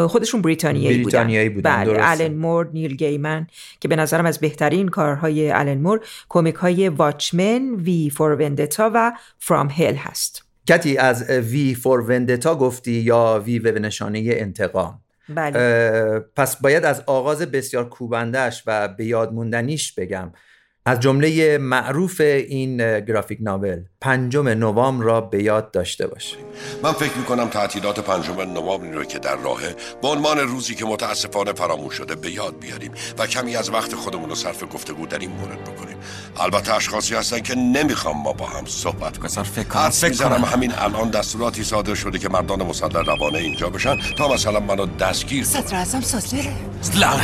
خودشون 0.07 0.41
بریتانیایی, 0.41 1.03
بریتانیایی 1.03 1.49
بودن, 1.49 1.83
بله 1.83 2.03
آلن 2.03 2.33
مور 2.33 2.69
نیل 2.73 2.95
گیمن 2.95 3.47
که 3.79 3.87
به 3.87 3.95
نظرم 3.95 4.25
از 4.25 4.39
بهترین 4.39 4.87
کارهای 4.87 5.51
آلن 5.51 5.77
مور 5.77 5.99
کمیک 6.29 6.55
های 6.55 6.89
واچمن 6.89 7.73
وی 7.75 8.09
فور 8.09 8.31
وندتا 8.31 8.91
و 8.93 9.11
فرام 9.39 9.69
هیل 9.69 9.95
هست. 9.95 10.45
کتی 10.67 10.97
از 10.97 11.29
وی 11.29 11.75
فور 11.75 12.01
وندتا 12.09 12.55
گفتی 12.55 12.91
یا 12.91 13.41
وی 13.45 13.59
به 13.59 13.79
نشانه 13.79 14.23
انتقام؟ 14.25 14.99
بله. 15.29 16.19
پس 16.35 16.55
باید 16.55 16.85
از 16.85 17.03
آغاز 17.05 17.41
بسیار 17.41 17.89
کوبندش 17.89 18.63
و 18.67 18.87
به 18.87 19.05
یاد 19.05 19.33
موندنیش 19.33 19.93
بگم. 19.93 20.31
از 20.85 20.99
جمله 20.99 21.57
معروف 21.57 22.21
این 22.21 22.99
گرافیک 22.99 23.37
ناول 23.41 23.83
پنجم 24.01 24.47
نوامبر 24.47 25.05
را 25.05 25.21
به 25.21 25.43
یاد 25.43 25.71
داشته 25.71 26.07
باشید. 26.07 26.39
من 26.83 26.91
فکر 26.91 27.17
می‌کنم 27.17 27.47
تعطیلات 27.47 27.99
پنجم 27.99 28.41
نوامبر 28.41 28.91
رو 28.91 29.03
که 29.03 29.19
در 29.19 29.35
راهه 29.35 29.75
به 30.01 30.07
عنوان 30.07 30.39
روزی 30.39 30.75
که 30.75 30.85
متاسفانه 30.85 31.53
فراموش 31.53 31.95
شده 31.95 32.15
به 32.15 32.31
یاد 32.31 32.59
بیاریم 32.59 32.91
و 33.17 33.27
کمی 33.27 33.55
از 33.55 33.69
وقت 33.69 33.95
خودمون 33.95 34.29
رو 34.29 34.35
صرف 34.35 34.63
گفتگو 34.73 35.07
در 35.07 35.19
این 35.19 35.31
مورد 35.31 35.63
بکنیم. 35.63 35.97
البته 36.39 36.73
اشخاصی 36.73 37.15
هستن 37.15 37.39
که 37.39 37.55
نمی‌خوام 37.55 38.21
ما 38.21 38.33
با 38.33 38.45
هم 38.45 38.65
صحبت 38.65 39.17
کنیم. 39.17 39.43
فکر 39.43 40.13
کنم 40.29 40.43
همین 40.43 40.73
الان 40.77 41.09
دستوراتی 41.09 41.63
صادر 41.63 41.95
شده 41.95 42.19
که 42.19 42.29
مردان 42.29 42.63
مسلح 42.63 43.05
روانه 43.05 43.37
اینجا 43.37 43.69
بشن 43.69 43.97
تا 44.17 44.33
مثلا 44.33 44.59
منو 44.59 44.85
دستگیر 44.85 45.43
صدر 45.43 45.75
اعظم 45.75 46.01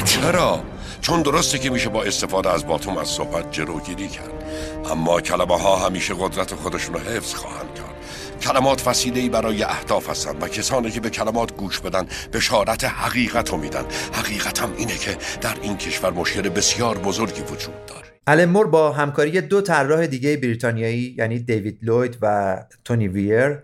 چرا؟ 0.06 0.63
چون 1.02 1.22
درسته 1.22 1.60
که 1.60 1.70
میشه 1.70 1.90
با 1.90 2.04
استفاده 2.04 2.50
از 2.50 2.68
باتوم 2.68 2.98
از 2.98 3.08
صحبت 3.08 3.52
جلوگیری 3.52 4.08
کرد. 4.08 4.44
اما 4.92 5.22
کلمه 5.22 5.60
ها 5.60 5.76
همیشه 5.76 6.14
قدرت 6.14 6.54
خودشون 6.54 6.94
رو 6.94 7.00
حفظ 7.00 7.34
خواهند 7.34 7.74
کرد. 7.76 7.96
کلمات 8.42 8.88
وسیله‌ای 8.88 9.30
برای 9.30 9.64
اهداف 9.64 10.10
هستند 10.10 10.44
و 10.44 10.48
کسانی 10.48 10.92
که 10.92 11.00
به 11.00 11.10
کلمات 11.10 11.56
گوش 11.56 11.80
بدن 11.80 12.08
بشارت 12.34 12.84
حقیقت 12.84 13.50
رو 13.50 13.58
میدن. 13.58 13.86
حقیقت 14.14 14.60
هم 14.60 14.70
اینه 14.78 14.98
که 14.98 15.18
در 15.42 15.56
این 15.62 15.78
کشور 15.78 16.12
مشکل 16.12 16.50
بسیار 16.50 16.98
بزرگی 16.98 17.42
وجود 17.42 17.86
داره. 17.88 18.08
المور 18.28 18.68
با 18.68 18.92
همکاری 18.92 19.42
دو 19.42 19.62
طراح 19.62 20.08
دیگه 20.08 20.38
بریتانیایی 20.38 21.16
یعنی 21.18 21.40
دیوید 21.40 21.80
لوید 21.82 22.18
و 22.22 22.58
تونی 22.86 23.08
ویر 23.08 23.58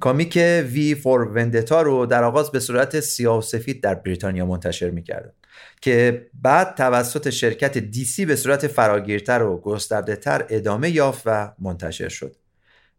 کامیک 0.00 0.36
وی 0.72 0.94
فور 0.94 1.20
وندتا 1.20 1.82
رو 1.82 2.06
در 2.06 2.24
آغاز 2.24 2.50
به 2.50 2.60
صورت 2.60 3.00
سیاه 3.00 3.38
و 3.38 3.40
سفید 3.40 3.82
در 3.82 3.94
بریتانیا 3.94 4.46
منتشر 4.46 4.90
می‌کردن. 4.90 5.32
که 5.80 6.26
بعد 6.42 6.74
توسط 6.74 7.30
شرکت 7.30 7.78
دیسی 7.78 8.26
به 8.26 8.36
صورت 8.36 8.66
فراگیرتر 8.66 9.42
و 9.42 9.60
گسترده 9.60 10.16
تر 10.16 10.46
ادامه 10.48 10.90
یافت 10.90 11.22
و 11.26 11.52
منتشر 11.58 12.08
شد. 12.08 12.36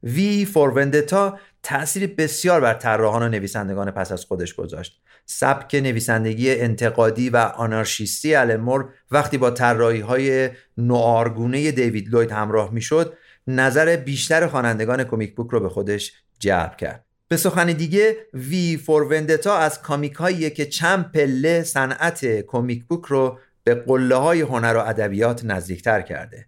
وی 0.04 0.46
فور 0.46 0.70
وندتا 0.70 1.40
تأثیری 1.64 2.08
بسیار 2.08 2.62
بر 2.62 2.74
طراحان 2.74 3.24
و 3.24 3.30
نویسندگان 3.30 3.92
پس 3.92 4.12
از 4.12 4.26
خودش 4.26 4.54
گذاشت. 4.54 5.02
سبک 5.26 5.76
نویسندگی 5.76 6.52
انتقادی 6.52 7.30
و 7.30 7.38
آنارشیستی 7.38 8.36
المور 8.36 8.90
وقتی 9.12 9.38
با 9.38 9.52
طراحی 9.52 10.00
های 10.00 10.50
نوارگونه 10.78 11.72
دیوید 11.72 12.10
لوید 12.10 12.32
همراه 12.32 12.74
می‌شد 12.74 13.18
نظر 13.48 13.96
بیشتر 13.96 14.48
خوانندگان 14.48 15.04
کمیک 15.04 15.36
بوک 15.36 15.52
رو 15.52 15.60
به 15.60 15.70
خودش 15.70 16.14
جلب 16.40 16.78
کرد. 16.78 17.06
به 17.32 17.38
سخن 17.38 17.66
دیگه 17.66 18.18
وی 18.34 18.78
فور 18.78 19.04
وندتا 19.04 19.58
از 19.58 19.82
کامیک 19.82 20.14
هاییه 20.14 20.50
که 20.50 20.66
چند 20.66 21.12
پله 21.12 21.64
صنعت 21.64 22.26
کمیک 22.42 22.86
بوک 22.86 23.06
رو 23.06 23.40
به 23.64 23.76
قله 23.76 24.16
های 24.16 24.42
هنر 24.42 24.76
و 24.76 24.80
ادبیات 24.80 25.46
نزدیکتر 25.46 26.02
کرده. 26.02 26.46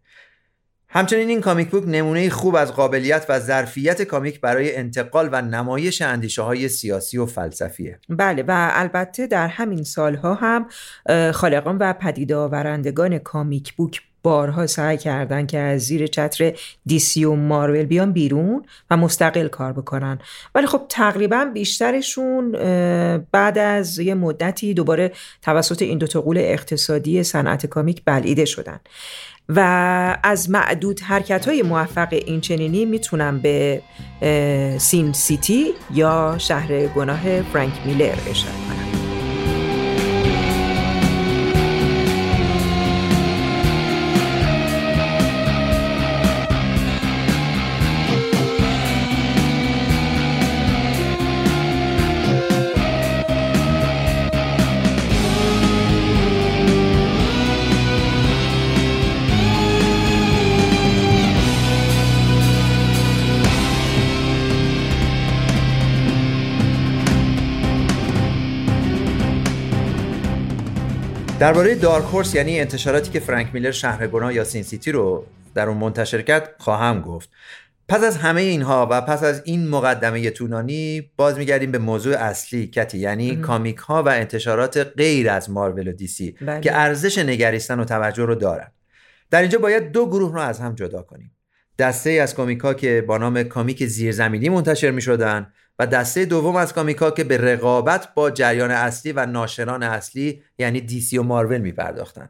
همچنین 0.90 1.30
این 1.30 1.42
کامیک 1.42 1.70
بوک 1.70 1.84
نمونه 1.88 2.30
خوب 2.30 2.56
از 2.56 2.74
قابلیت 2.74 3.26
و 3.30 3.40
ظرفیت 3.40 4.02
کامیک 4.02 4.42
برای 4.42 4.76
انتقال 4.76 5.30
و 5.32 5.42
نمایش 5.42 6.02
اندیشه 6.02 6.42
های 6.42 6.70
سیاسی 6.70 7.18
و 7.18 7.26
فلسفیه. 7.26 8.00
بله 8.10 8.44
و 8.44 8.70
البته 8.74 9.28
در 9.28 9.48
همین 9.48 9.84
سالها 9.84 10.34
هم 10.34 10.68
خالقان 11.32 11.78
و 11.78 11.94
پدیده 11.94 12.36
آورندگان 12.36 13.20
کامیک 13.20 13.74
بوک 13.74 14.02
بارها 14.24 14.68
سعی 14.68 14.98
کردن 14.98 15.46
که 15.46 15.60
از 15.60 15.82
زیر 15.82 16.08
چتر 16.08 16.54
دیسی 16.86 17.26
و 17.26 17.36
مارول 17.36 17.84
بیان 17.84 18.12
بیرون 18.12 18.66
و 18.90 18.98
مستقل 18.98 19.48
کار 19.48 19.74
بکنن. 19.74 20.20
ولی 20.56 20.68
خب 20.68 20.82
تقریبا 20.90 21.46
بیشترشون 21.54 22.52
بعد 23.32 23.58
از 23.58 24.00
یه 24.00 24.14
مدتی 24.14 24.74
دوباره 24.74 25.12
توسط 25.42 25.82
این 25.82 25.98
دو 25.98 26.22
قول 26.22 26.38
اقتصادی 26.38 27.24
صنعت 27.24 27.66
کامیک 27.66 28.02
بلعیده 28.06 28.46
شدن. 28.46 28.80
و 29.50 30.18
از 30.24 30.50
معدود 30.50 31.00
حرکت 31.00 31.48
های 31.48 31.62
موفق 31.62 32.08
این 32.12 32.42
چنینی 32.42 32.86
می‌تونم 32.86 33.40
به 33.40 33.82
سین 34.78 35.14
سیتی 35.14 35.74
یا 35.94 36.36
شهر 36.38 36.88
گناه 36.88 37.42
فرانک 37.42 37.74
میلر 37.86 38.16
اشاره 38.30 38.56
کنم. 38.68 38.93
درباره 71.44 71.76
Dark 71.76 72.04
Horse 72.04 72.36
یعنی 72.36 72.60
انتشاراتی 72.60 73.12
که 73.12 73.20
فرانک 73.20 73.48
میلر 73.54 73.72
شهر 73.72 74.08
گناه 74.08 74.34
یا 74.34 74.44
Sin 74.44 74.64
City 74.64 74.92
رو 74.92 75.26
در 75.56 75.70
اون 75.70 75.78
منتشر 75.78 76.22
کرد 76.22 76.56
خواهم 76.58 77.02
گفت. 77.02 77.30
پس 77.88 78.04
از 78.04 78.18
همه 78.18 78.42
اینها 78.42 78.88
و 78.92 79.02
پس 79.02 79.24
از 79.24 79.42
این 79.46 79.68
مقدمه 79.68 80.30
طولانی 80.30 81.12
باز 81.18 81.38
میگردیم 81.38 81.72
به 81.72 81.78
موضوع 81.78 82.16
اصلی 82.16 82.68
کتی 82.68 82.98
یعنی 82.98 83.36
کامیک 83.36 83.78
ها 83.78 84.04
و 84.04 84.10
انتشارات 84.10 84.78
غیر 84.78 85.30
از 85.30 85.50
مارول 85.50 85.88
و 85.88 85.92
دی‌سی 85.92 86.36
بله. 86.42 86.62
که 86.62 86.76
ارزش 86.76 87.18
نگریستن 87.18 87.80
و 87.80 87.86
توجه 87.86 88.26
رو 88.26 88.36
دارن. 88.36 88.72
در 89.32 89.42
اینجا 89.42 89.60
باید 89.60 89.92
دو 89.92 90.06
گروه 90.06 90.34
رو 90.34 90.40
از 90.40 90.60
هم 90.60 90.76
جدا 90.76 91.02
کنیم. 91.02 91.32
دسته 91.80 92.10
ای 92.10 92.20
از 92.20 92.36
کامیک 92.36 92.60
ها 92.60 92.74
که 92.74 93.04
با 93.08 93.18
نام 93.18 93.44
کامیک 93.44 93.86
زیرزمینی 93.86 94.50
منتشر 94.50 94.92
می 94.92 95.02
شدن 95.02 95.54
و 95.80 95.88
دسته 95.88 96.26
دوم 96.26 96.56
از 96.56 96.74
کامیکا 96.74 97.12
که 97.12 97.24
به 97.24 97.38
رقابت 97.38 98.14
با 98.14 98.32
جریان 98.32 98.72
اصلی 98.72 99.12
و 99.12 99.26
ناشران 99.26 99.84
اصلی 99.84 100.42
یعنی 100.58 100.82
دی‌سی 100.82 101.18
و 101.18 101.24
مارول 101.24 101.58
می 101.58 101.72
پرداختن. 101.72 102.30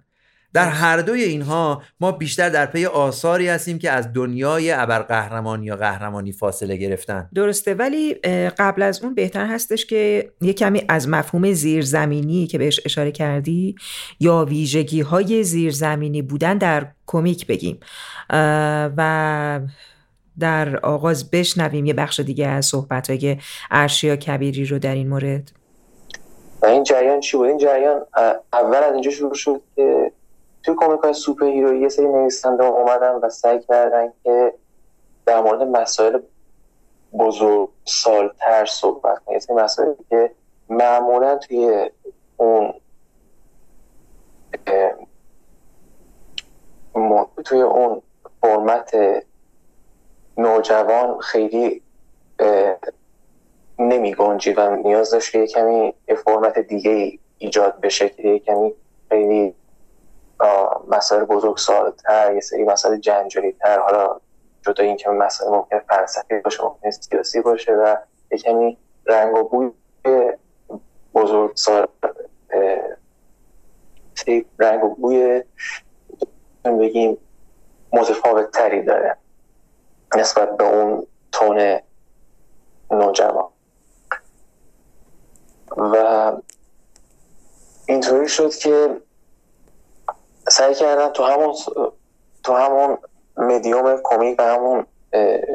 در 0.54 0.70
هر 0.70 0.98
دوی 0.98 1.24
اینها 1.24 1.84
ما 2.00 2.12
بیشتر 2.12 2.50
در 2.50 2.66
پی 2.66 2.86
آثاری 2.86 3.48
هستیم 3.48 3.80
که 3.80 3.92
از 3.92 4.14
دنیای 4.14 4.72
ابرقهرمانی 4.72 5.66
یا 5.66 5.76
قهرمانی 5.76 6.32
فاصله 6.32 6.78
گرفتن. 6.78 7.30
درسته. 7.34 7.74
ولی 7.74 8.14
قبل 8.50 8.82
از 8.82 9.04
اون 9.04 9.16
بهتر 9.16 9.46
هستش 9.46 9.86
که 9.86 10.32
یه 10.42 10.54
کمی 10.54 10.82
از 10.90 11.10
مفهوم 11.10 11.54
زیرزمینی 11.54 12.48
که 12.48 12.58
بهش 12.58 12.80
اشاره 12.86 13.12
کردی 13.12 13.76
یا 14.20 14.46
ویژگی 14.50 15.02
های 15.02 15.44
زیرزمینی 15.44 16.22
بودن 16.22 16.58
در 16.58 16.88
کمیک 17.06 17.48
بگیم. 17.48 17.80
و 18.98 19.60
در 20.40 20.78
آغاز 20.78 21.32
بشنویم 21.32 21.86
یه 21.86 21.94
بخش 21.94 22.20
دیگه 22.20 22.48
از 22.48 22.66
صحبت 22.66 23.10
های 23.10 23.38
ارشیا 23.72 24.16
کبیری 24.16 24.66
رو 24.66 24.80
در 24.80 24.96
این 24.96 25.10
مورد 25.10 25.52
این 26.64 26.84
جریان 26.84 27.20
چی 27.20 27.38
بود؟ 27.38 27.48
این 27.48 27.58
جریان 27.58 28.02
اول 28.54 28.78
از 28.78 28.94
اینجا 28.94 29.12
شروع 29.12 29.34
شد 29.34 29.62
که 29.76 30.12
توی 30.64 30.76
کمیک 30.78 31.00
های 31.00 31.14
سوپر 31.14 31.46
هیروی 31.46 31.80
یه 31.80 31.90
سری 31.90 32.08
نویسنده 32.08 32.64
اومدن 32.64 33.16
و 33.16 33.30
سعی 33.30 33.60
کردن 33.60 34.14
که 34.24 34.54
در 35.26 35.42
مورد 35.42 35.62
مسائل 35.62 36.20
بزرگ 37.20 37.70
سالتر 37.86 38.66
صحبت 38.66 39.20
کنن 39.26 39.34
یه 39.34 39.40
سری 39.40 39.56
مسائلی 39.56 39.96
که 40.10 40.32
معمولا 40.70 41.38
توی 41.38 41.90
اون 42.38 42.74
توی 47.46 47.62
اون 47.62 48.02
فرمت 48.42 48.96
نوجوان 50.38 51.20
خیلی 51.20 51.82
نمی 53.80 54.16
گنجی 54.16 54.54
و 54.54 54.76
نیاز 54.76 55.12
داشت 55.12 55.32
که 55.32 55.48
کمی 55.48 55.94
فرمت 56.26 56.60
دیگه 56.60 57.20
ایجاد 57.38 57.82
بشه 57.82 58.10
که 58.10 58.40
کمی 58.40 58.74
خیلی 59.10 59.56
مسائل 60.88 61.24
بزرگ 61.24 61.58
سالتر 61.58 62.34
یه 62.34 62.42
سری 62.42 62.64
مسائل 62.64 62.98
جنجالی 62.98 63.52
تر 63.52 63.80
حالا 63.80 64.20
جدا 64.66 64.84
این 64.84 64.98
که 64.98 65.10
مسائل 65.10 65.52
ممکن 65.52 65.80
فلسفی 65.80 66.40
باشه 66.40 66.64
ممکن 66.64 66.90
سیاسی 66.90 67.42
باشه 67.42 67.74
و 67.74 67.96
یه 68.32 68.38
کمی 68.38 68.78
رنگ 69.06 69.36
و 69.36 69.44
بوی 69.44 69.72
بزرگ 71.14 71.56
سال 71.56 71.88
رنگ 74.60 74.84
و 74.84 74.96
بوی 74.96 75.44
بگیم 76.66 77.18
متفاوت 77.94 78.52
تری 78.52 78.82
داره. 78.82 79.18
نسبت 80.16 80.58
به 80.58 80.64
اون 80.64 81.08
تون 81.32 81.80
نوجوان. 82.92 83.50
و 85.78 86.32
اینطوری 87.86 88.28
شد 88.28 88.56
که 88.56 89.02
سعی 90.50 90.76
کردن 90.76 91.10
تو 91.10 91.24
همون 91.24 91.56
تو 92.44 92.54
همون 92.54 92.98
مدیوم 93.38 94.00
کمیک 94.04 94.36
و 94.40 94.44
همون 94.44 94.86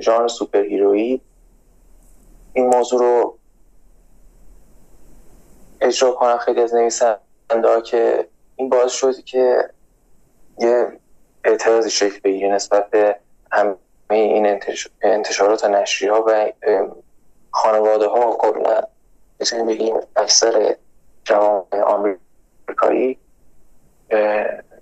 ژانر 0.00 0.28
سوپر 0.28 0.62
هیرویی 0.62 1.20
این 2.52 2.66
موضوع 2.66 3.00
رو 3.00 3.38
اجرا 5.80 6.12
کنن 6.12 6.38
خیلی 6.38 6.60
از 6.60 6.74
نویسنده 6.74 7.82
که 7.84 8.28
این 8.56 8.68
باعث 8.68 8.92
شد 8.92 9.24
که 9.24 9.70
یه 10.58 10.98
اعتراضی 11.44 11.90
شکل 11.90 12.20
بگیره 12.24 12.54
نسبت 12.54 12.90
به 12.90 13.20
هم 13.52 13.76
این 14.10 14.60
انتشارات 15.02 15.64
نشری 15.64 16.08
ها 16.08 16.24
و 16.26 16.52
خانواده 17.50 18.06
ها 18.06 18.36
کلا 18.36 18.80
مثل 19.40 19.66
بگیم 19.66 19.96
اکثر 20.16 20.76
جوان 21.24 21.64
آمریکایی 21.86 23.18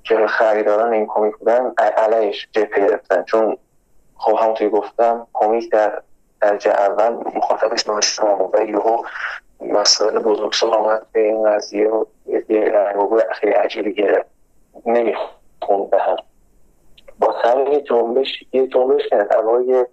که 0.04 0.26
خریداران 0.28 0.92
این 0.92 1.06
کمیک 1.06 1.36
بودن 1.36 1.72
علیش 1.78 2.48
جبهه 2.52 2.88
گرفتن. 2.88 3.22
چون 3.22 3.56
خب 4.16 4.36
همونطوری 4.40 4.70
گفتم 4.70 5.26
کمیک 5.32 5.70
در 5.70 6.02
درجه 6.40 6.70
اول 6.70 7.12
مخاطبش 7.12 7.86
ناشناس 7.86 8.40
و 8.54 8.64
یهو 8.64 9.02
مسائل 9.60 10.18
بزرگ 10.18 10.72
آمد 10.74 11.06
به 11.12 11.20
این 11.20 11.50
قضیه 11.50 11.88
و 11.88 12.04
یه 12.26 12.60
رنگ 12.60 12.98
خیلی 13.32 13.52
عجیبی 13.52 13.94
گرفت. 13.94 14.26
نمی‌خوند 14.86 15.90
به 15.90 15.98
هم. 15.98 16.16
با 17.18 17.34
سر 17.42 17.68
یه 17.72 17.80
جنبش 17.80 18.44
یه 18.52 18.66
جنبش 18.66 19.02
کرد. 19.10 19.32
هوای 19.34 19.86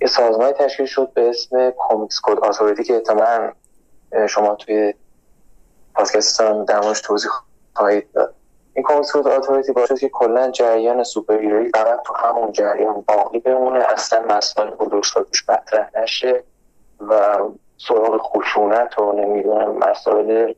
یه 0.00 0.06
سازمانی 0.08 0.52
تشکیل 0.52 0.86
شد 0.86 1.12
به 1.14 1.28
اسم 1.28 1.72
Comics 1.76 2.20
Code 2.24 2.38
Authority 2.38 2.84
که 2.84 2.94
احتمالا 2.94 3.52
شما 4.28 4.54
توی 4.54 4.94
پادکستان 5.94 6.64
در 6.64 6.80
موردش 6.80 7.00
توضیح 7.00 7.30
خواهید 7.74 8.12
داد. 8.12 8.34
این 8.74 8.84
Comics 8.88 9.16
Code 9.16 9.28
Authority 9.28 9.72
باعث 9.72 9.92
که 9.92 10.08
کلا 10.08 10.50
جریان 10.50 11.04
superhero 11.04 11.38
یی 11.38 11.68
فقط 11.68 12.02
تو 12.06 12.14
همون 12.14 12.52
جریان 12.52 13.04
باقی 13.08 13.38
بمونه 13.38 13.84
اصلا 13.88 14.36
مسائل 14.36 14.70
بزرگسال 14.70 15.24
توش 15.24 15.48
مطرح 15.48 15.90
نشه 16.02 16.44
و 17.00 17.38
سراغ 17.76 18.20
خشونت 18.22 18.98
و 18.98 19.12
نمی‌دونم 19.12 19.78
مسائل 19.78 20.54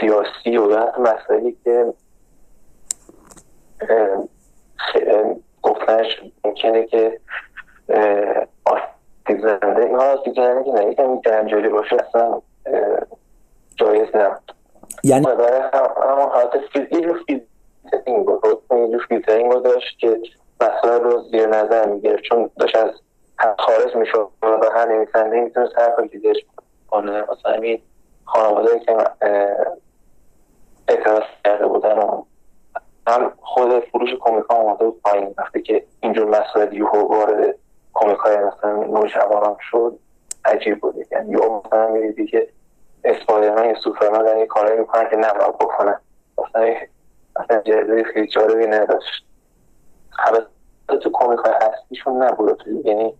سیاسی 0.00 0.56
و 0.56 0.86
مسائلی 0.98 1.56
که 1.64 1.94
گفتنش 5.62 6.20
ممکنه 6.44 6.86
که 6.86 7.20
آسیب 8.64 9.40
زنده 9.42 9.84
این 9.84 9.96
آسیب 9.96 10.34
زنده 10.34 10.64
که 10.64 10.70
نه 10.70 10.90
یکم 10.90 11.20
جنجالی 11.20 11.68
باشه 11.68 11.96
اصلا 12.08 12.42
جایز 13.76 14.16
نه 14.16 14.30
یعنی 15.04 15.26
برای 15.26 15.60
همون 15.72 16.28
حالت 16.28 16.60
فیزیک 16.72 17.06
فیلترینگ 17.26 18.26
بود 18.26 19.02
فیلترینگ 19.08 19.52
رو 19.52 19.60
داشت 19.60 19.98
که 19.98 20.20
مسائل 20.60 21.00
رو 21.00 21.22
زیر 21.30 21.46
نظر 21.46 21.86
می‌گرفت 21.86 22.22
چون 22.22 22.50
داشت 22.58 22.76
از 22.76 22.90
خارج 23.58 23.96
می‌شد 23.96 24.28
و 24.42 24.70
هر 24.74 24.88
نویسنده 24.88 25.40
می‌تونست 25.40 25.78
هر 25.78 25.90
کاری 25.90 26.08
دیدش 26.08 26.36
کنه 26.88 27.22
مثلا 27.22 27.52
همین 27.52 27.82
خانواده 28.32 28.78
که 28.78 28.96
اعتراض 30.88 31.22
کرده 31.44 31.66
بودن 31.66 31.98
و 31.98 32.22
هم 33.06 33.32
خود 33.40 33.80
فروش 33.80 34.10
کمیک 34.20 34.44
ها 34.44 34.56
آمده 34.56 34.84
بود 34.84 35.00
پایین. 35.02 35.34
وقتی 35.38 35.62
که 35.62 35.84
اینجور 36.00 36.28
مسائل 36.28 36.72
یهو 36.72 37.08
وارد 37.08 37.54
کمیک 37.94 38.18
های 38.18 38.36
مثلا 38.36 38.72
نوجوانان 38.72 39.56
شد 39.60 39.98
عجیب 40.44 40.80
بود. 40.80 40.94
یعنی 41.12 41.30
یا 41.30 41.62
مثلا 41.66 41.88
می‌دیدی 41.88 42.26
که 42.26 42.48
اسپایدرمن 43.04 43.68
یا 43.68 43.74
سوپرمن 43.74 44.18
دارن 44.18 44.38
یه 44.38 44.46
کارایی 44.46 44.78
می‌کنن 44.78 45.10
که 45.10 45.16
نباید 45.16 45.58
بکنن. 45.58 46.00
مثلا 46.38 46.74
مثلا 47.40 47.60
جلوه 47.62 48.02
خیلی 48.02 48.26
جالبی 48.26 48.66
نداشت. 48.66 49.26
تو 51.02 51.10
کمیک 51.12 51.38
های 51.38 51.52
اصلیشون 51.52 52.22
نبود. 52.22 52.62
یعنی 52.84 53.14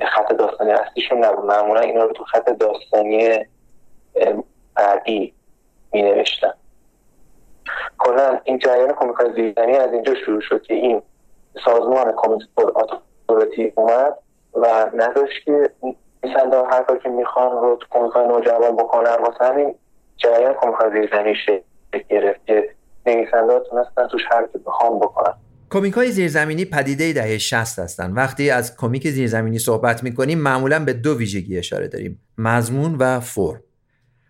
خط 0.00 0.32
داستانی 0.32 0.70
اصلیشون 0.70 1.24
نبود. 1.24 1.44
معمولا 1.44 1.80
اینا 1.80 2.04
رو 2.04 2.12
تو 2.12 2.24
خط 2.24 2.50
داستانی 2.50 3.46
بعدی 4.74 5.34
می 5.92 6.02
نوشتن 6.02 6.52
کلا 7.98 8.40
این 8.44 8.58
جریان 8.58 8.92
کمیک 8.92 9.16
های 9.16 9.32
زیرزمینی 9.34 9.76
از 9.78 9.92
اینجا 9.92 10.14
شروع 10.14 10.40
شد 10.40 10.62
که 10.62 10.74
این 10.74 11.02
سازمان 11.64 12.12
کمیک 12.16 12.42
اتوریتی 12.56 13.72
اومد 13.76 14.14
و 14.54 14.90
نداشت 14.96 15.44
که 15.44 15.70
نویسنده 16.24 16.56
هر 16.56 16.82
کاری 16.82 17.00
که 17.00 17.08
می‌خوان 17.08 17.52
رو 17.52 17.76
تو 17.80 17.86
کمیک 17.90 18.12
های 18.12 18.28
نوجوان 18.28 18.76
بکنن. 18.76 19.16
واسه 19.20 19.44
همین 19.44 19.74
جریان 20.16 20.54
کمیک 20.54 20.74
های 20.74 20.90
زیرزمینی 20.90 21.36
شکل 21.46 22.02
گرفت 22.08 22.46
که 22.46 22.70
نویسنده 23.06 23.60
تونستن 23.70 24.08
توش 24.08 24.22
هر 24.30 24.46
که 24.52 24.58
بخوام 24.58 24.98
بکنن. 24.98 25.34
کمیک 25.70 25.94
های 25.94 26.10
زیرزمینی 26.10 26.64
پدیده 26.64 27.12
دهه 27.12 27.38
60 27.38 27.78
هستند. 27.78 28.16
وقتی 28.16 28.50
از 28.50 28.76
کمیک 28.76 29.08
زیرزمینی 29.08 29.58
صحبت 29.58 30.02
می‌کنیم 30.02 30.38
معمولا 30.38 30.84
به 30.84 30.92
دو 30.92 31.18
ویژگی 31.18 31.58
اشاره 31.58 31.88
داریم 31.88 32.20
مضمون 32.38 32.94
و 32.94 33.20
فرم. 33.20 33.60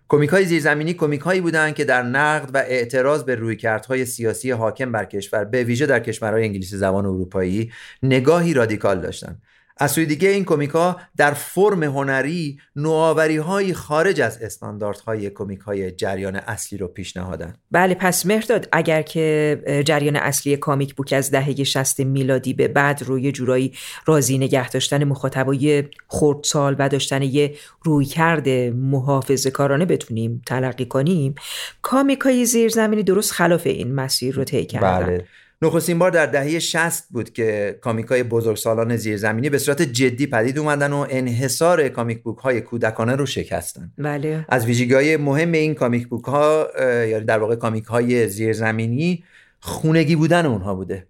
کمیک 0.09 0.31
های 0.31 0.45
زیرزمینی 0.45 0.95
کمیک 0.95 1.21
هایی 1.21 1.41
بودند 1.41 1.75
که 1.75 1.85
در 1.85 2.03
نقد 2.03 2.51
و 2.55 2.59
اعتراض 2.59 3.25
به 3.25 3.35
رویکردهای 3.35 4.05
سیاسی 4.05 4.51
حاکم 4.51 4.93
بر 4.93 5.05
کشور 5.05 5.45
به 5.45 5.65
ویژه 5.65 5.87
در 5.87 6.01
کشورهای 6.01 6.45
انگلیسی 6.45 6.77
زبان 6.77 7.07
اروپایی 7.07 7.73
نگاهی 8.03 8.55
رادیکال 8.55 9.01
داشتند. 9.01 9.43
از 9.77 9.91
سوی 9.91 10.07
دیگه 10.07 10.29
این 10.29 10.45
کمیکا 10.45 10.97
در 11.16 11.35
فرم 11.35 11.83
هنری 11.83 12.59
نوآوری 12.77 13.37
های 13.37 13.75
خارج 13.75 14.20
از 14.20 14.43
استانداردهای 14.43 15.31
کمیک 15.31 15.61
های 15.61 15.91
جریان 15.91 16.37
اصلی 16.37 16.79
رو 16.79 16.89
پیشنهادن 16.89 17.55
بله 17.70 17.95
پس 17.95 18.27
مهرداد 18.27 18.68
اگر 18.72 19.03
که 19.03 19.83
جریان 19.87 20.16
اصلی 20.16 20.57
کامیک 20.57 20.95
بوک 20.95 21.12
از 21.12 21.31
دهه 21.31 21.64
60 21.64 22.01
میلادی 22.01 22.55
به 22.55 22.68
بعد 22.68 23.03
روی 23.03 23.33
جورایی 23.33 23.72
راضی 24.07 24.39
نگه 24.39 24.70
داشتن 24.70 25.05
مخاطبای 25.05 25.85
خردسال 26.09 26.77
و 26.79 26.89
داشتن 26.89 27.22
یه 27.22 27.55
رویکرد 27.83 28.49
محافظه 28.75 29.51
کارانه 29.51 29.85
بتونیم 29.85 30.43
تلقی 30.47 30.87
کنیم 30.87 31.35
کامیک 31.83 32.20
های 32.20 32.45
زیرزمینی 32.45 33.03
درست 33.03 33.33
خلاف 33.33 33.66
این 33.66 33.95
مسیر 33.95 34.35
رو 34.35 34.45
طی 34.45 34.64
کردن. 34.64 35.07
بله. 35.07 35.25
نخستین 35.65 35.99
بار 35.99 36.11
در 36.11 36.27
دهه 36.27 36.59
60 36.59 37.07
بود 37.11 37.33
که 37.33 37.79
کامیکای 37.81 38.23
بزرگسالان 38.23 38.97
زیرزمینی 38.97 39.51
به 39.51 39.59
صورت 39.59 39.83
جدی 39.83 40.27
پدید 40.27 40.59
اومدن 40.59 40.93
و 40.93 41.07
انحصار 41.11 41.89
کامیک 41.89 42.23
بوک 42.23 42.39
های 42.39 42.61
کودکانه 42.61 43.17
رو 43.17 43.27
شکستن. 43.27 43.93
بله. 43.99 44.45
از 44.49 44.67
ویژگی 44.67 45.17
مهم 45.17 45.53
این 45.53 45.75
کامیک 45.75 46.09
بوک 46.09 46.25
ها 46.25 46.69
یا 47.09 47.21
در 47.21 47.39
واقع 47.39 47.55
کامیک 47.55 47.85
های 47.85 48.29
زیرزمینی 48.29 49.25
خونگی 49.61 50.17
بودن 50.17 50.47
اونها 50.47 50.75
بوده. 50.75 51.07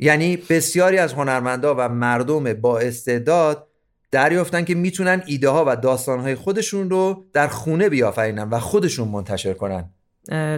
یعنی 0.00 0.36
بسیاری 0.36 0.98
از 0.98 1.12
هنرمندا 1.12 1.74
و 1.78 1.88
مردم 1.88 2.52
با 2.54 2.78
استعداد 2.78 3.66
دریافتن 4.10 4.64
که 4.64 4.74
می‌تونن 4.74 5.22
ایده 5.26 5.48
ها 5.48 5.64
و 5.68 5.76
داستان 5.76 6.20
های 6.20 6.34
خودشون 6.34 6.90
رو 6.90 7.24
در 7.32 7.48
خونه 7.48 7.88
بیافرینن 7.88 8.48
و 8.50 8.58
خودشون 8.58 9.08
منتشر 9.08 9.52
کنن. 9.52 9.90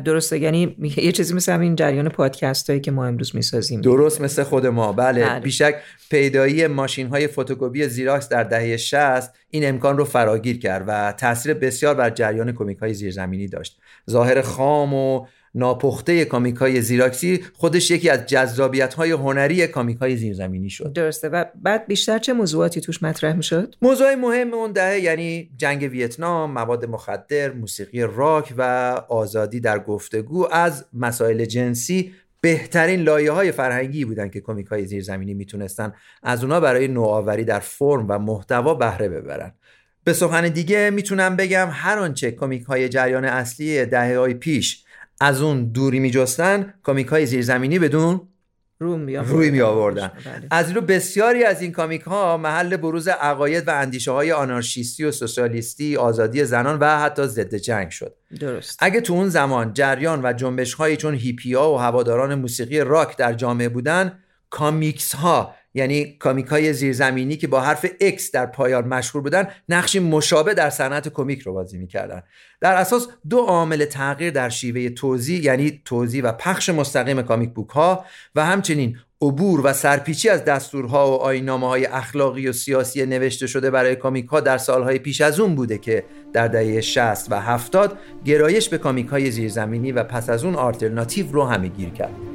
درسته. 0.05 0.39
یعنی 0.39 0.77
یه 0.97 1.13
چیزی 1.13 1.35
مثل 1.35 1.53
همین 1.53 1.77
جریان 1.77 2.09
پادکست 2.09 2.71
هایی 2.71 2.81
که 2.81 2.91
ما 2.91 3.07
امروز 3.07 3.37
می‌سازیم. 3.37 3.81
درست 3.81 4.21
مثل 4.21 4.43
خود 4.43 4.67
ما. 4.67 4.93
بله, 4.93 5.25
بله. 5.25 5.41
بیشک 5.41 5.75
پیدایی 6.11 6.67
ماشین 6.67 7.07
های 7.07 7.27
فتوکپی 7.27 7.89
زیراکس 7.89 8.29
در 8.29 8.45
دهه 8.45 8.77
60 8.77 9.35
این 9.51 9.69
امکان 9.69 9.99
رو 9.99 10.05
فراگیر 10.05 10.59
کرد 10.59 10.85
و 10.89 11.13
تاثیر 11.13 11.55
بسیار 11.55 11.95
بر 11.95 12.11
جریان 12.11 12.53
کمیک 12.53 12.79
های 12.79 12.95
زیرزمینی 12.95 13.49
داشت. 13.49 13.79
ظاهر 14.11 14.43
خام 14.43 14.95
و 14.95 15.27
ناپخته 15.55 16.25
کامیک 16.25 16.57
های 16.57 16.81
زیراکسی 16.81 17.45
خودش 17.53 17.91
یکی 17.91 18.11
از 18.11 18.27
جذابیت 18.27 18.95
های 18.95 19.11
هنری 19.11 19.67
کامیک 19.67 19.99
های 19.99 20.17
زیرزمینی 20.17 20.71
شد. 20.71 20.93
درسته. 20.93 21.29
و 21.29 21.45
بعد 21.63 21.87
بیشتر 21.87 22.19
چه 22.19 22.33
موضوعاتی 22.33 22.81
توش 22.81 23.03
مطرح 23.03 23.37
می 23.37 23.43
شد؟ 23.43 23.75
موضوع 23.83 24.15
مهم 24.15 24.55
اون 24.55 24.73
دهه 24.73 25.01
یعنی 25.01 25.51
جنگ 25.57 25.83
ویتنام، 25.83 26.53
مواد 26.53 26.85
مخدر، 26.85 27.53
موسیقی 27.53 28.03
راک 28.03 28.55
و 28.59 28.63
آزادی 29.09 29.61
در 29.61 29.79
گفتگو 29.79 30.49
از 30.53 30.85
مسائل 30.93 31.45
جنسی 31.45 32.13
بهترین 32.41 33.01
لایه 33.01 33.33
های 33.33 33.53
فرهنگی 33.53 34.05
بودن 34.05 34.29
که 34.29 34.41
کمیک 34.41 34.67
های 34.67 34.87
زیرزمینی 34.87 35.35
می‌تونستن 35.35 35.93
از 36.23 36.45
اونا 36.45 36.61
برای 36.61 36.89
نوآوری 36.89 37.45
در 37.45 37.61
فرم 37.61 38.07
و 38.09 38.19
محتوا 38.19 38.75
بهره 38.75 39.09
ببرن. 39.09 39.53
به 40.05 40.13
سخن 40.13 40.49
دیگه 40.49 40.91
می‌تونم 40.91 41.37
بگم 41.37 41.69
هر 41.73 41.99
آنچه 41.99 42.31
کمیک 42.31 42.63
های 42.63 42.89
جریان 42.89 43.25
اصلی 43.25 43.87
دهه 43.87 44.19
های 44.19 44.35
پیش 44.35 44.82
از 45.23 45.43
اون 45.43 45.65
دوری 45.65 45.99
میجستن 45.99 46.75
کامیک 46.83 47.07
های 47.07 47.27
زیرزمینی 47.27 47.79
بدون 47.79 48.21
روی 48.81 49.51
می 49.51 49.61
آوردن 49.61 50.13
بله. 50.25 50.47
از 50.51 50.73
رو 50.73 50.81
بسیاری 50.81 51.45
از 51.45 51.63
این 51.63 51.73
کامیک 51.73 52.03
ها 52.03 52.37
محل 52.37 52.77
بروز 52.77 53.09
عقاید 53.09 53.69
و 53.69 53.71
اندیشه 53.71 54.11
های 54.11 54.33
آنارشیستی 54.33 55.05
و 55.05 55.11
سوسیالیستی 55.11 55.97
آزادی 55.97 56.45
زنان 56.45 56.79
و 56.79 56.99
حتی 56.99 57.27
ضد 57.27 57.55
جنگ 57.55 57.91
شد. 57.91 58.15
درست. 58.41 58.79
اگه 58.83 59.01
تو 59.01 59.13
اون 59.13 59.29
زمان 59.29 59.73
جریان 59.73 60.21
و 60.25 60.33
جنبش 60.33 60.75
هایی 60.75 60.97
چون 60.97 61.15
هیپیا 61.15 61.71
و 61.71 61.79
هواداران 61.79 62.35
موسیقی 62.35 62.81
راک 62.81 63.17
در 63.17 63.33
جامعه 63.33 63.69
بودن 63.69 64.19
comix 64.51 65.15
ها 65.15 65.55
یعنی 65.75 66.05
کامیک 66.05 66.47
های 66.47 66.73
زیرزمینی 66.73 67.37
که 67.37 67.47
با 67.47 67.61
حرف 67.61 67.87
X 67.87 68.31
در 68.33 68.47
پایان 68.47 68.89
مشهور 68.89 69.23
بودن 69.23 69.49
نقشی 69.69 69.99
مشابه 69.99 70.55
در 70.55 70.71
صنعت 70.71 71.09
کمیک 71.09 71.41
رو 71.41 71.53
بازی 71.53 71.79
می‌کردن. 71.79 72.23
در 72.61 72.75
اساس 72.75 73.09
دو 73.29 73.39
عامل 73.39 73.85
تغییر 73.85 74.31
در 74.31 74.49
شیوه 74.49 74.89
توضیح 74.89 75.45
یعنی 75.45 75.83
توضیح 75.85 76.25
و 76.25 76.33
پخش 76.33 76.69
مستقیم 76.69 77.23
کامیک 77.23 77.51
بوک 77.51 77.71
ها 77.71 78.05
و 78.35 78.45
همچنین 78.45 78.99
عبور 79.23 79.61
و 79.67 79.73
سرپیچی 79.73 80.29
از 80.29 80.45
دستورها 80.45 81.11
و 81.11 81.23
آینامه 81.23 81.69
های 81.69 81.87
اخلاقی 81.87 82.49
و 82.49 82.53
سیاسی 82.53 83.07
نوشته 83.07 83.47
شده 83.47 83.71
برای 83.71 83.97
کامیک 83.97 84.27
ها 84.27 84.41
در 84.41 84.59
سالهای 84.59 84.99
پیش 84.99 85.21
از 85.21 85.41
اون 85.41 85.55
بوده 85.55 85.79
که 85.79 86.05
در 86.33 86.49
دهه 86.49 86.81
60 86.81 87.33
و 87.33 87.41
70 87.41 87.99
گرایش 88.25 88.69
به 88.69 88.79
کامیک 88.79 89.07
های 89.07 89.31
زیرزمینی 89.31 89.93
و 89.93 90.05
پس 90.05 90.31
از 90.31 90.45
اون 90.45 90.55
آلترناتیو 90.55 91.33
رو 91.33 91.45
همه 91.45 91.69
گیر 91.69 91.91
کرد. 91.91 92.32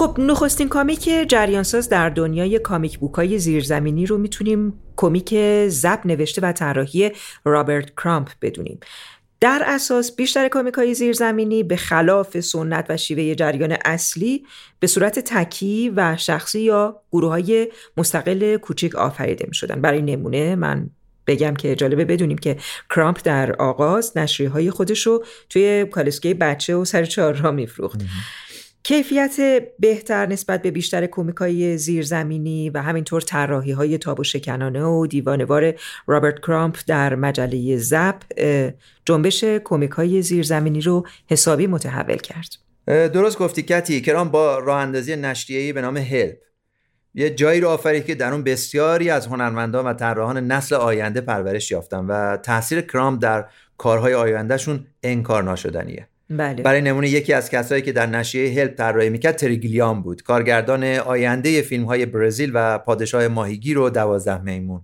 خب 0.00 0.16
نخستین 0.18 0.68
کامیک 0.68 1.10
جریانساز 1.28 1.88
در 1.88 2.08
دنیای 2.08 2.58
کامیک 2.58 2.98
بوکای 2.98 3.38
زیرزمینی 3.38 4.06
رو 4.06 4.18
می‌تونیم 4.18 4.82
کمیک 4.96 5.34
زب 5.68 6.00
نوشته 6.04 6.40
و 6.42 6.52
طراحی 6.52 7.10
رابرت 7.44 7.90
کرامپ 7.96 8.28
بدونیم. 8.42 8.80
در 9.40 9.62
اساس 9.66 10.16
بیشتر 10.16 10.48
کامیک 10.48 10.74
های 10.74 10.94
زیرزمینی 10.94 11.62
به 11.62 11.76
خلاف 11.76 12.40
سنت 12.40 12.86
و 12.88 12.96
شیوه 12.96 13.34
جریان 13.34 13.76
اصلی 13.84 14.46
به 14.78 14.86
صورت 14.86 15.18
تکی 15.18 15.92
و 15.96 16.16
شخصی 16.16 16.60
یا 16.60 17.02
گروه 17.12 17.30
های 17.30 17.68
مستقل 17.96 18.56
کوچیک 18.56 18.94
آفریده 18.94 19.44
می 19.48 19.54
شدن. 19.54 19.80
برای 19.80 20.02
نمونه 20.02 20.56
من 20.56 20.90
بگم 21.26 21.54
که 21.54 21.76
جالبه 21.76 22.04
بدونیم 22.04 22.38
که 22.38 22.56
کرامپ 22.90 23.20
در 23.24 23.52
آغاز 23.52 24.18
نشریه 24.18 24.50
های 24.50 24.70
خودش 24.70 25.06
رو 25.06 25.24
توی 25.48 25.84
کالسکه 25.84 26.34
بچه 26.34 26.76
و 26.76 26.84
سر 26.84 27.04
چهار 27.04 27.34
را 27.34 27.50
میفروخت 27.50 28.00
کیفیت 28.82 29.36
بهتر 29.78 30.26
نسبت 30.26 30.62
به 30.62 30.70
بیشتر 30.70 31.06
کمیکای 31.06 31.78
زیرزمینی 31.78 32.70
و 32.70 32.78
همینطور 32.78 33.20
طراحی 33.20 33.72
های 33.72 33.98
تاب 33.98 34.20
و 34.20 34.24
شکنانه 34.24 34.84
و 34.84 35.06
دیوانوار 35.06 35.74
رابرت 36.06 36.38
کرامپ 36.38 36.78
در 36.86 37.14
مجله 37.14 37.76
زب 37.76 38.14
جنبش 39.04 39.44
کمیکای 39.44 40.22
زیرزمینی 40.22 40.80
رو 40.80 41.06
حسابی 41.30 41.66
متحول 41.66 42.16
کرد. 42.16 42.48
درست 42.86 43.38
گفتی 43.38 43.62
کتی. 43.62 44.00
کرام 44.00 44.28
با 44.28 44.58
راه 44.58 44.80
اندازی 44.80 45.16
نشریه‌ای 45.16 45.72
به 45.72 45.80
نام 45.80 45.96
هلپ. 45.96 46.36
یه 47.14 47.30
جایی 47.30 47.60
رو 47.60 47.68
آفرید 47.68 48.04
که 48.04 48.14
در 48.14 48.32
اون 48.32 48.44
بسیاری 48.44 49.10
از 49.10 49.26
هنرمندان 49.26 49.86
و 49.86 49.94
طراحان 49.94 50.46
نسل 50.46 50.74
آینده 50.74 51.20
پرورش 51.20 51.70
یافتن 51.70 52.06
و 52.06 52.36
تاثیر 52.36 52.80
کرام 52.80 53.18
در 53.18 53.44
کارهای 53.78 54.14
آیندهشون 54.14 54.86
انکار 55.02 55.42
ناشدنیه. 55.42 56.09
بله. 56.30 56.62
برای 56.62 56.80
نمونه 56.80 57.08
یکی 57.08 57.32
از 57.32 57.50
کسایی 57.50 57.82
که 57.82 57.92
در 57.92 58.06
نشریه 58.06 58.60
هلپ 58.60 58.74
طراحی 58.74 59.10
می‌کرد 59.10 59.36
تریگیلیام 59.36 60.02
بود. 60.02 60.22
کارگردان 60.22 60.84
آینده 60.84 61.62
فیلم 61.62 61.84
های 61.84 62.06
برزیل 62.06 62.50
و 62.54 62.78
پادشاه 62.78 63.28
ماهیگیر 63.28 63.78
و 63.78 63.90
دوازده 63.90 64.42
میمون. 64.42 64.82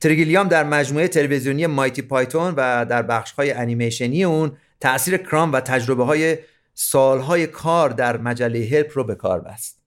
تری 0.00 0.18
گیلیام 0.18 0.48
در 0.48 0.64
مجموعه 0.64 1.08
تلویزیونی 1.08 1.66
Monty 1.66 2.02
Python 2.02 2.54
و 2.56 2.84
در 2.84 3.02
بخش 3.02 3.32
های 3.32 3.52
انیمیشنی 3.52 4.24
اون 4.24 4.52
تاثیر 4.80 5.16
کرام 5.16 5.52
و 5.52 5.60
تجربه 5.60 6.04
های 6.04 6.38
سالهای 6.74 7.46
کار 7.46 7.90
در 7.90 8.16
مجله 8.16 8.68
Help 8.72 8.90
رو 8.94 9.04
به 9.04 9.14
کار 9.14 9.40
بست. 9.40 9.80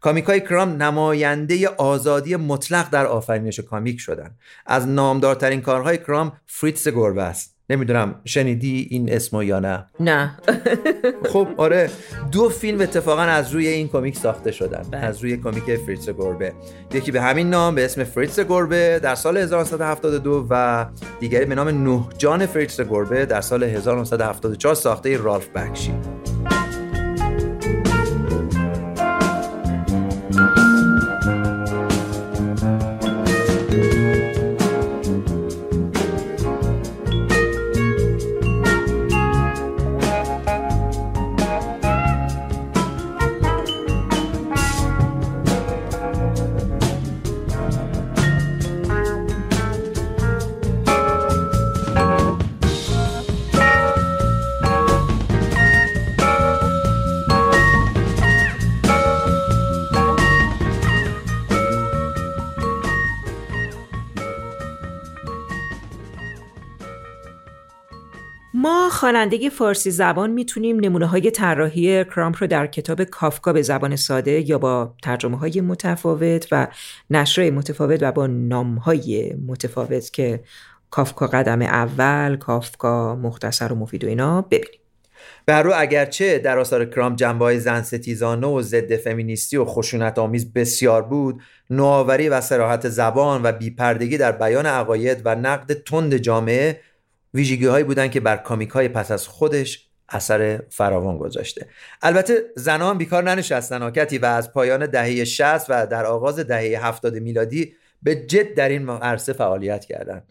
کامیک 0.00 0.24
های 0.24 0.40
کرام 0.40 0.82
نماینده 0.82 1.68
آزادی 1.68 2.36
مطلق 2.36 2.90
در 2.90 3.06
آفرینش 3.06 3.60
کامیک 3.60 4.00
شدن. 4.00 4.30
از 4.66 4.88
نامدارترین 4.88 5.60
کارهای 5.60 5.98
کرام 5.98 6.32
فریتز 6.46 6.88
گربه 6.88 7.22
است. 7.22 7.56
نمی‌دونم 7.72 8.14
شنیدی 8.24 8.88
این 8.90 9.12
اسمو 9.12 9.44
یا 9.44 9.60
نه؟ 9.60 9.86
نه. 10.00 10.36
خب 11.32 11.48
آره. 11.56 11.90
دو 12.32 12.48
فیلم 12.48 12.80
اتفاقا 12.80 13.22
از 13.22 13.52
روی 13.52 13.66
این 13.68 13.88
کمیک 13.88 14.16
ساخته 14.16 14.52
شدن. 14.52 14.82
بله. 14.90 15.00
از 15.00 15.20
روی 15.20 15.36
کمیک 15.36 15.76
فریتز 15.76 16.10
گربه. 16.10 16.52
یکی 16.94 17.10
به 17.12 17.20
همین 17.20 17.50
نام 17.50 17.74
به 17.74 17.84
اسم 17.84 18.04
فریتز 18.04 18.40
گربه 18.40 19.00
در 19.02 19.14
سال 19.14 19.36
1972 19.36 20.46
و 20.50 20.86
دیگری 21.20 21.44
به 21.44 21.54
نام 21.54 21.68
نه 21.68 22.04
جان 22.18 22.46
فریتز 22.46 22.80
گربه 22.80 23.26
در 23.26 23.40
سال 23.40 23.62
1974 23.62 24.74
ساخته 24.74 25.16
رالف 25.16 25.48
بکشی 25.48 25.94
خواننده 69.22 69.50
فارسی 69.50 69.90
زبان 69.90 70.30
می‌تونیم 70.30 70.80
نمونه 70.80 71.06
های 71.06 71.30
طراحی 71.30 72.04
کرامپ 72.04 72.36
رو 72.40 72.46
در 72.46 72.66
کتاب 72.66 73.04
کافکا 73.04 73.52
به 73.52 73.62
زبان 73.62 73.96
ساده 73.96 74.50
یا 74.50 74.58
با 74.58 74.94
ترجمه 75.02 75.38
های 75.38 75.60
متفاوت 75.60 76.48
و 76.52 76.68
نشرهای 77.10 77.50
متفاوت 77.50 78.02
و 78.02 78.12
با 78.12 78.26
نام 78.26 78.74
های 78.74 79.34
متفاوت 79.46 80.12
که 80.12 80.40
کافکا 80.90 81.26
قدم 81.26 81.62
اول، 81.62 82.36
کافکا 82.36 83.16
مختصر 83.16 83.72
و 83.72 83.76
مفید 83.76 84.04
و 84.04 84.08
اینا 84.08 84.42
ببینیم. 84.42 84.80
برو 85.46 85.72
اگرچه 85.76 86.38
در 86.38 86.58
آثار 86.58 86.84
کرام 86.84 87.16
جنبه 87.16 87.44
های 87.44 87.60
زن 87.60 87.82
ستیزانه 87.82 88.46
و 88.46 88.62
ضد 88.62 88.96
فمینیستی 88.96 89.56
و 89.56 89.64
خشونت 89.64 90.18
آمیز 90.18 90.52
بسیار 90.52 91.02
بود 91.02 91.42
نوآوری 91.70 92.28
و 92.28 92.40
سراحت 92.40 92.88
زبان 92.88 93.42
و 93.42 93.52
بیپردگی 93.52 94.18
در 94.18 94.32
بیان 94.32 94.66
عقاید 94.66 95.22
و 95.24 95.34
نقد 95.34 95.72
تند 95.72 96.16
جامعه 96.16 96.80
ویژگی 97.34 97.66
هایی 97.66 97.84
بودن 97.84 98.08
که 98.08 98.20
بر 98.20 98.36
کامیک 98.36 98.70
های 98.70 98.88
پس 98.88 99.10
از 99.10 99.28
خودش 99.28 99.88
اثر 100.08 100.62
فراوان 100.70 101.18
گذاشته. 101.18 101.68
البته 102.02 102.44
زنان 102.56 102.98
بیکار 102.98 103.22
ننشستن 103.22 103.82
آکتی 103.82 104.18
و 104.18 104.26
از 104.26 104.52
پایان 104.52 104.86
دهه 104.86 105.24
60 105.24 105.70
و 105.70 105.86
در 105.86 106.06
آغاز 106.06 106.38
دهه 106.38 106.86
70 106.86 107.14
میلادی 107.16 107.74
به 108.02 108.14
جد 108.14 108.54
در 108.54 108.68
این 108.68 108.88
عرصه 108.88 109.32
فعالیت 109.32 109.84
کردن. 109.84 110.22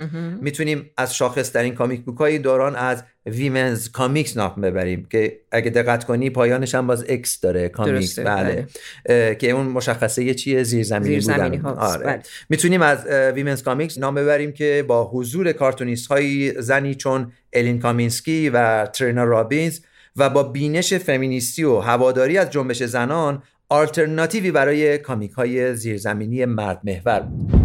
می‌تونیم 0.42 0.90
از 0.98 1.16
شاخص‌ترین 1.16 1.76
comic 1.76 2.02
book 2.02 2.18
های 2.18 2.40
دوران 2.40 2.76
از 2.76 3.04
Wimmen's 3.26 3.90
Comix 3.90 4.38
نام 4.38 4.56
ببریم 4.62 5.08
که 5.12 5.40
اگه 5.52 5.70
دقت 5.70 6.04
کنی 6.04 6.30
پایانش 6.30 6.76
هم 6.76 6.88
باز 6.88 7.06
X 7.10 7.40
داره 7.40 7.70
comix. 7.70 8.20
بله. 8.20 8.68
اه، 9.06 9.36
که 9.36 9.52
اون 9.52 9.66
مشخصه 9.66 10.24
یه 10.24 10.34
چیه؟ 10.34 10.64
زیرزمینی 10.64 11.20
زیرزمینی 11.20 11.58
بودن 11.58 11.76
هاست، 11.76 11.96
آره. 11.96 12.06
بله. 12.06 12.22
می‌تونیم 12.50 12.82
از 12.82 13.06
Wimmen's 13.36 13.64
Comix 13.64 13.98
نام 13.98 14.16
ببریم 14.16 14.52
که 14.52 14.86
با 14.88 15.10
حضور 15.14 15.52
کارتونیست 15.52 16.08
های 16.08 16.62
زنی 16.62 16.96
چون 16.96 17.32
الین 17.54 17.80
کامینسکی 17.80 18.50
و 18.50 18.86
ترینا 18.86 19.24
رابینز 19.24 19.80
و 20.16 20.30
با 20.30 20.44
بینش 20.44 20.94
فمینیستی 20.94 21.64
و 21.64 21.80
هواداری 21.80 22.38
از 22.38 22.52
جنبش 22.52 22.84
زنان 22.84 23.44
آلترناتیوی 23.70 24.52
برای 24.52 24.98
کامیک 24.98 25.32
های 25.32 25.76
زیرزمینی 25.76 26.46
مرد 26.46 26.82
محور 26.84 27.20
بود. 27.20 27.61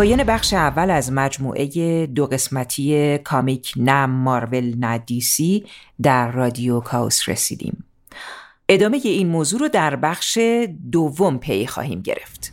پایان 0.00 0.24
بخش 0.24 0.54
اول 0.54 0.90
از 0.90 1.12
مجموعه 1.12 2.06
دو 2.06 2.26
قسمتی 2.26 3.18
کامیک 3.18 3.72
نه 3.76 4.06
مارول 4.06 4.74
نه 4.78 4.98
دیسی 4.98 5.64
در 6.02 6.30
رادیو 6.30 6.80
کاوس 6.80 7.28
رسیدیم. 7.28 7.84
ادامه 8.68 9.00
این 9.04 9.28
موضوع 9.28 9.60
رو 9.60 9.68
در 9.68 9.96
بخش 9.96 10.38
دوم 10.92 11.38
پی 11.38 11.66
خواهیم 11.66 12.00
گرفت. 12.00 12.52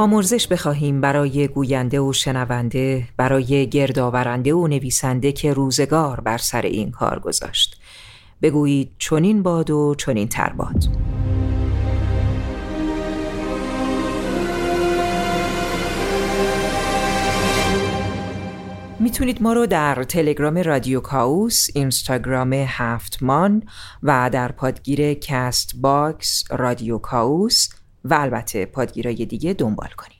آمرزش 0.00 0.48
بخواهیم 0.48 1.00
برای 1.00 1.48
گوینده 1.48 2.00
و 2.00 2.12
شنونده 2.12 3.08
برای 3.16 3.68
گردآورنده 3.68 4.54
و 4.54 4.66
نویسنده 4.66 5.32
که 5.32 5.52
روزگار 5.52 6.20
بر 6.20 6.38
سر 6.38 6.62
این 6.62 6.90
کار 6.90 7.18
گذاشت. 7.18 7.80
بگویید 8.42 8.90
چنین 8.98 9.42
باد 9.42 9.70
و 9.70 9.94
چنین 9.98 10.28
تر 10.28 10.52
باد. 10.52 10.84
می‌تونید 19.00 19.42
ما 19.42 19.52
رو 19.52 19.66
در 19.66 20.04
تلگرام 20.04 20.58
رادیو 20.58 21.00
کاوس، 21.00 21.66
اینستاگرام 21.74 22.52
هفتمان 22.52 23.62
و 24.02 24.30
در 24.32 24.52
پادگیر 24.52 25.14
Castbox 25.14 26.44
رادیو 26.50 26.98
کاوس 26.98 27.68
و 28.04 28.14
البته 28.14 28.66
پادگیرهای 28.66 29.26
دیگه 29.26 29.52
دنبال 29.52 29.88
کنید. 29.88 30.19